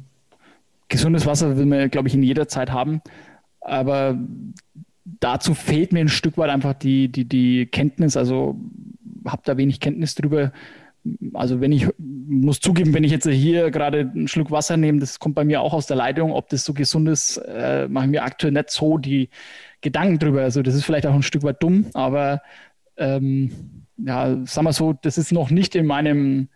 [0.88, 3.02] Gesundes Wasser will man, glaube ich, in jeder Zeit haben.
[3.62, 4.18] Aber
[5.20, 8.18] dazu fehlt mir ein Stück weit einfach die, die, die Kenntnis.
[8.18, 8.56] Also
[9.28, 10.52] habe da wenig Kenntnis drüber.
[11.34, 15.20] Also wenn ich muss zugeben, wenn ich jetzt hier gerade einen Schluck Wasser nehme, das
[15.20, 16.32] kommt bei mir auch aus der Leitung.
[16.32, 19.30] Ob das so gesund ist, äh, mache ich mir aktuell nicht so die
[19.82, 20.42] Gedanken drüber.
[20.42, 22.42] Also das ist vielleicht auch ein Stück weit dumm, aber
[22.98, 26.50] ähm, ja, sagen wir so, das ist noch nicht in meinem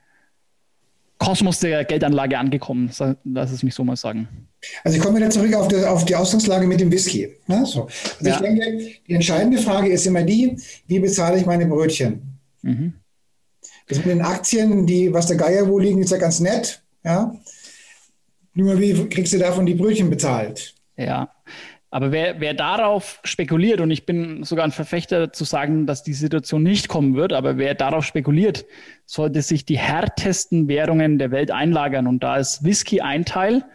[1.18, 2.92] Kosmos der Geldanlage angekommen.
[3.24, 4.28] Lass es mich so mal sagen.
[4.84, 7.36] Also ich komme wieder zurück auf die, auf die Ausgangslage mit dem Whisky.
[7.48, 7.66] Ne?
[7.66, 7.84] So.
[7.84, 8.36] Also ja.
[8.36, 12.40] ich denke, die entscheidende Frage ist immer die, wie bezahle ich meine Brötchen?
[12.62, 12.94] Mhm.
[13.88, 16.82] Das mit den Aktien, die, was der Geier wo liegen, ist ja ganz nett.
[17.04, 17.36] Ja?
[18.54, 20.76] Nur wie kriegst du davon die Brötchen bezahlt?
[20.96, 21.34] Ja,
[21.92, 26.14] aber wer, wer darauf spekuliert, und ich bin sogar ein Verfechter zu sagen, dass die
[26.14, 28.66] Situation nicht kommen wird, aber wer darauf spekuliert,
[29.06, 32.06] sollte sich die härtesten Währungen der Welt einlagern.
[32.06, 33.66] Und da ist Whisky ein Teil.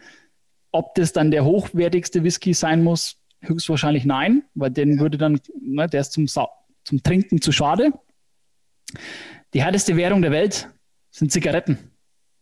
[0.70, 5.88] Ob das dann der hochwertigste Whisky sein muss, höchstwahrscheinlich nein, weil den würde dann, ne,
[5.88, 7.92] der ist zum, zum Trinken zu schade.
[9.54, 10.68] Die härteste Währung der Welt
[11.10, 11.78] sind Zigaretten.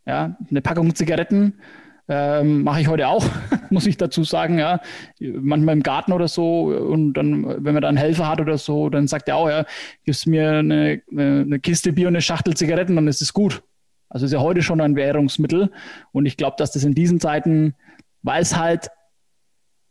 [0.07, 1.61] Ja, eine Packung Zigaretten
[2.09, 3.25] ähm, Mache ich heute auch,
[3.71, 4.81] muss ich dazu sagen, ja.
[5.21, 8.91] Manchmal im Garten oder so und dann, wenn man da einen Helfer hat oder so,
[8.91, 9.65] dann sagt er auch, ja,
[10.05, 13.63] gibst mir eine, eine Kiste Bier und eine Schachtel Zigaretten, dann ist es gut.
[14.09, 15.71] Also ist ja heute schon ein Währungsmittel
[16.11, 17.75] und ich glaube, dass das in diesen Zeiten,
[18.23, 18.91] weil es halt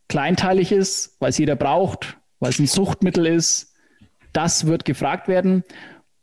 [0.10, 3.74] kleinteilig ist, weil es jeder braucht, weil es ein Suchtmittel ist,
[4.34, 5.64] das wird gefragt werden.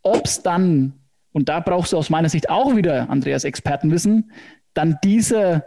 [0.03, 0.93] Ob es dann,
[1.33, 4.31] und da brauchst du aus meiner Sicht auch wieder, Andreas, Expertenwissen,
[4.75, 5.65] dann diese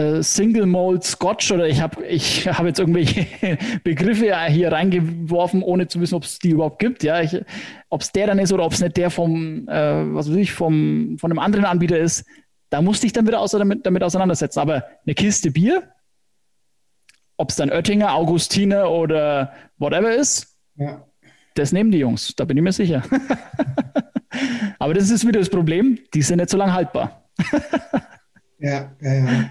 [0.00, 3.26] äh, Single Mold Scotch oder ich habe ich hab jetzt irgendwelche
[3.84, 7.02] Begriffe hier reingeworfen, ohne zu wissen, ob es die überhaupt gibt.
[7.02, 7.20] Ja,
[7.90, 10.52] ob es der dann ist oder ob es nicht der vom, äh, was weiß ich,
[10.52, 12.24] vom, von einem anderen Anbieter ist,
[12.70, 14.60] da musste ich dann wieder außer damit, damit auseinandersetzen.
[14.60, 15.82] Aber eine Kiste Bier,
[17.36, 21.04] ob es dann Oettinger, Augustiner oder whatever ist, ja.
[21.54, 23.02] das nehmen die Jungs, da bin ich mir sicher.
[24.78, 27.28] Aber das ist wieder das Problem, die sind nicht so lange haltbar.
[28.60, 29.50] ja, ja, ja.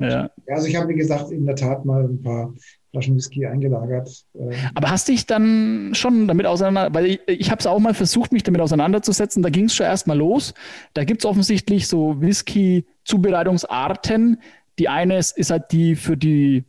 [0.00, 0.30] ja.
[0.48, 2.54] Also ich habe, wie gesagt, in der Tat mal ein paar
[2.90, 4.24] Flaschen Whisky eingelagert.
[4.34, 4.54] Äh.
[4.74, 8.32] Aber hast dich dann schon damit auseinander, weil ich, ich habe es auch mal versucht,
[8.32, 10.54] mich damit auseinanderzusetzen, da ging es schon erstmal los.
[10.92, 14.40] Da gibt es offensichtlich so Whisky-Zubereitungsarten.
[14.78, 16.64] Die eine ist, ist halt die für die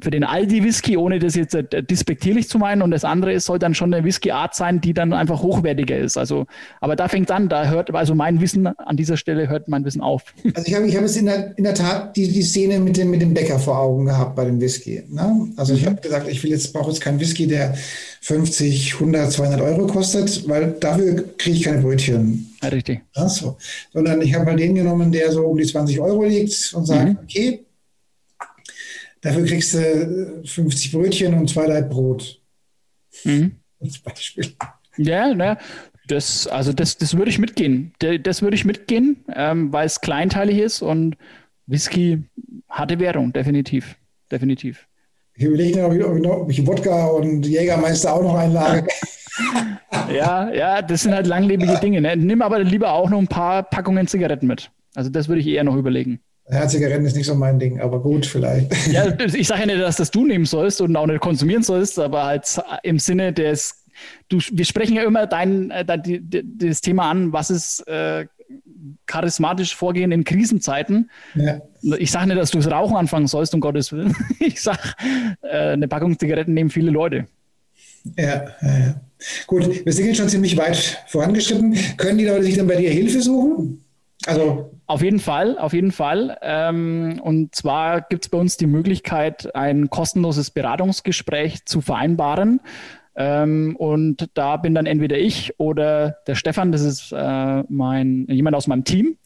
[0.00, 2.82] für den Aldi-Whisky, ohne das jetzt äh, despektierlich zu meinen.
[2.82, 6.18] Und das andere ist, soll dann schon eine Whisky-Art sein, die dann einfach hochwertiger ist.
[6.18, 6.46] Also,
[6.80, 10.02] aber da fängt an, da hört, also mein Wissen an dieser Stelle hört mein Wissen
[10.02, 10.22] auf.
[10.54, 12.96] Also ich habe ich hab es in der, in der Tat die, die Szene mit
[12.96, 15.02] dem, mit dem Bäcker vor Augen gehabt bei dem Whisky.
[15.08, 15.48] Ne?
[15.56, 15.86] Also ich mhm.
[15.86, 17.74] habe gesagt, ich will jetzt, brauche jetzt keinen Whisky, der
[18.20, 22.54] 50, 100, 200 Euro kostet, weil dafür kriege ich keine Brötchen.
[22.62, 23.00] Ja, richtig.
[23.14, 23.56] Ja, so.
[23.92, 27.10] Sondern ich habe mal den genommen, der so um die 20 Euro liegt und sage,
[27.10, 27.18] mhm.
[27.22, 27.65] okay,
[29.26, 32.40] Dafür kriegst du 50 äh, Brötchen und zwei Leib Brot.
[33.24, 33.56] Mhm.
[33.80, 34.52] Als Beispiel.
[34.98, 35.58] Ja, ne,
[36.06, 37.92] das, also das, das würde ich mitgehen.
[38.22, 41.16] Das würde ich mitgehen, ähm, weil es kleinteilig ist und
[41.66, 42.22] Whisky
[42.68, 43.96] hatte Währung, definitiv.
[44.30, 44.86] Definitiv.
[45.34, 45.80] Ich überlege
[46.20, 48.86] noch, ob ich Wodka und Jägermeister auch noch einlage.
[50.14, 52.00] ja, ja, das sind halt langlebige Dinge.
[52.00, 52.16] Ne?
[52.16, 54.70] Nimm aber lieber auch noch ein paar Packungen Zigaretten mit.
[54.94, 56.20] Also das würde ich eher noch überlegen.
[56.48, 58.72] Ja, Zigaretten ist nicht so mein Ding, aber gut, vielleicht.
[58.92, 61.98] Ja, ich sage ja nicht, dass das du nehmen sollst und auch nicht konsumieren sollst,
[61.98, 63.84] aber halt im Sinne des,
[64.28, 66.02] du, wir sprechen ja immer dein, äh, dein
[66.58, 68.26] das Thema an, was ist äh,
[69.06, 71.10] charismatisch vorgehen in Krisenzeiten.
[71.34, 71.60] Ja.
[71.98, 74.14] Ich sage nicht, dass du das Rauchen anfangen sollst, um Gottes Willen.
[74.38, 74.78] Ich sage,
[75.42, 77.26] äh, eine Packung Zigaretten nehmen viele Leute.
[78.16, 79.00] Ja, ja, ja.
[79.46, 81.76] Gut, wir sind jetzt schon ziemlich weit vorangeschritten.
[81.96, 83.82] Können die Leute sich dann bei dir Hilfe suchen?
[84.26, 86.38] Also auf jeden Fall, auf jeden Fall.
[86.42, 92.60] Ähm, und zwar gibt es bei uns die Möglichkeit, ein kostenloses Beratungsgespräch zu vereinbaren.
[93.16, 98.54] Ähm, und da bin dann entweder ich oder der Stefan, das ist äh, mein, jemand
[98.54, 99.16] aus meinem Team.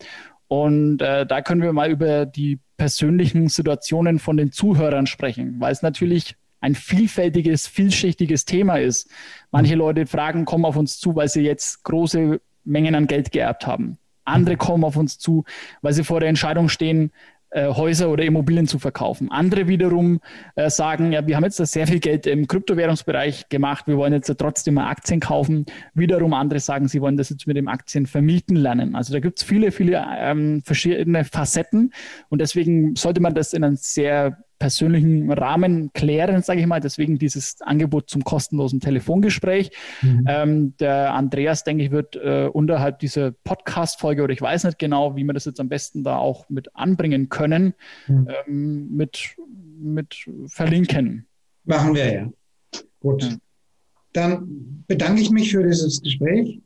[0.49, 5.73] Und äh, da können wir mal über die persönlichen Situationen von den Zuhörern sprechen, weil
[5.73, 9.11] es natürlich ein vielfältiges, vielschichtiges Thema ist.
[9.51, 13.67] Manche Leute fragen, kommen auf uns zu, weil sie jetzt große Mengen an Geld geerbt
[13.67, 13.99] haben.
[14.25, 15.45] Andere kommen auf uns zu,
[15.83, 17.13] weil sie vor der Entscheidung stehen,
[17.53, 19.29] äh, Häuser oder Immobilien zu verkaufen.
[19.29, 20.21] Andere wiederum
[20.55, 24.33] äh, sagen, ja, wir haben jetzt sehr viel Geld im Kryptowährungsbereich gemacht, wir wollen jetzt
[24.39, 25.67] trotzdem mal Aktien kaufen.
[25.93, 28.95] Wiederum andere sagen, sie wollen das jetzt mit dem Aktien vermieten lernen.
[28.95, 31.93] Also da gibt es viele, viele ähm, verschiedene Facetten
[32.29, 36.81] und deswegen sollte man das in einem sehr persönlichen Rahmen klären, sage ich mal.
[36.81, 39.73] Deswegen dieses Angebot zum kostenlosen Telefongespräch.
[40.03, 40.25] Mhm.
[40.29, 45.17] Ähm, der Andreas, denke ich, wird äh, unterhalb dieser Podcast-Folge oder ich weiß nicht genau,
[45.17, 47.75] wie wir das jetzt am besten da auch mit anbringen können,
[48.07, 48.29] mhm.
[48.47, 49.35] ähm, mit,
[49.81, 51.27] mit verlinken.
[51.65, 52.31] Machen wir ja.
[53.01, 53.25] Gut.
[53.25, 53.37] Ja.
[54.13, 56.61] Dann bedanke ich mich für dieses Gespräch.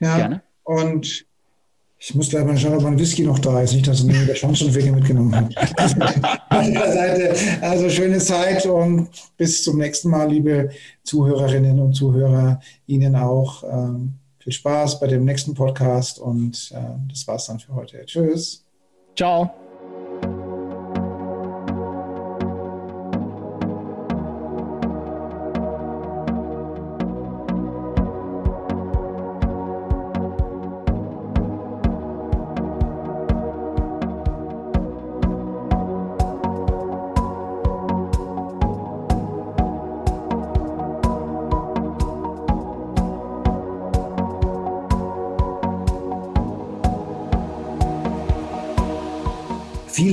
[0.00, 0.16] Ja.
[0.16, 0.42] Gerne.
[0.64, 1.26] Und
[2.02, 3.74] ich muss gleich mal schauen, ob mein Whisky noch da ist.
[3.74, 5.54] Nicht, dass mir der Schwanzschnurwege mitgenommen hat.
[7.60, 10.70] Also schöne Zeit und bis zum nächsten Mal, liebe
[11.04, 12.60] Zuhörerinnen und Zuhörer.
[12.86, 17.74] Ihnen auch ähm, viel Spaß bei dem nächsten Podcast und äh, das war's dann für
[17.74, 18.04] heute.
[18.04, 18.64] Tschüss.
[19.16, 19.50] Ciao.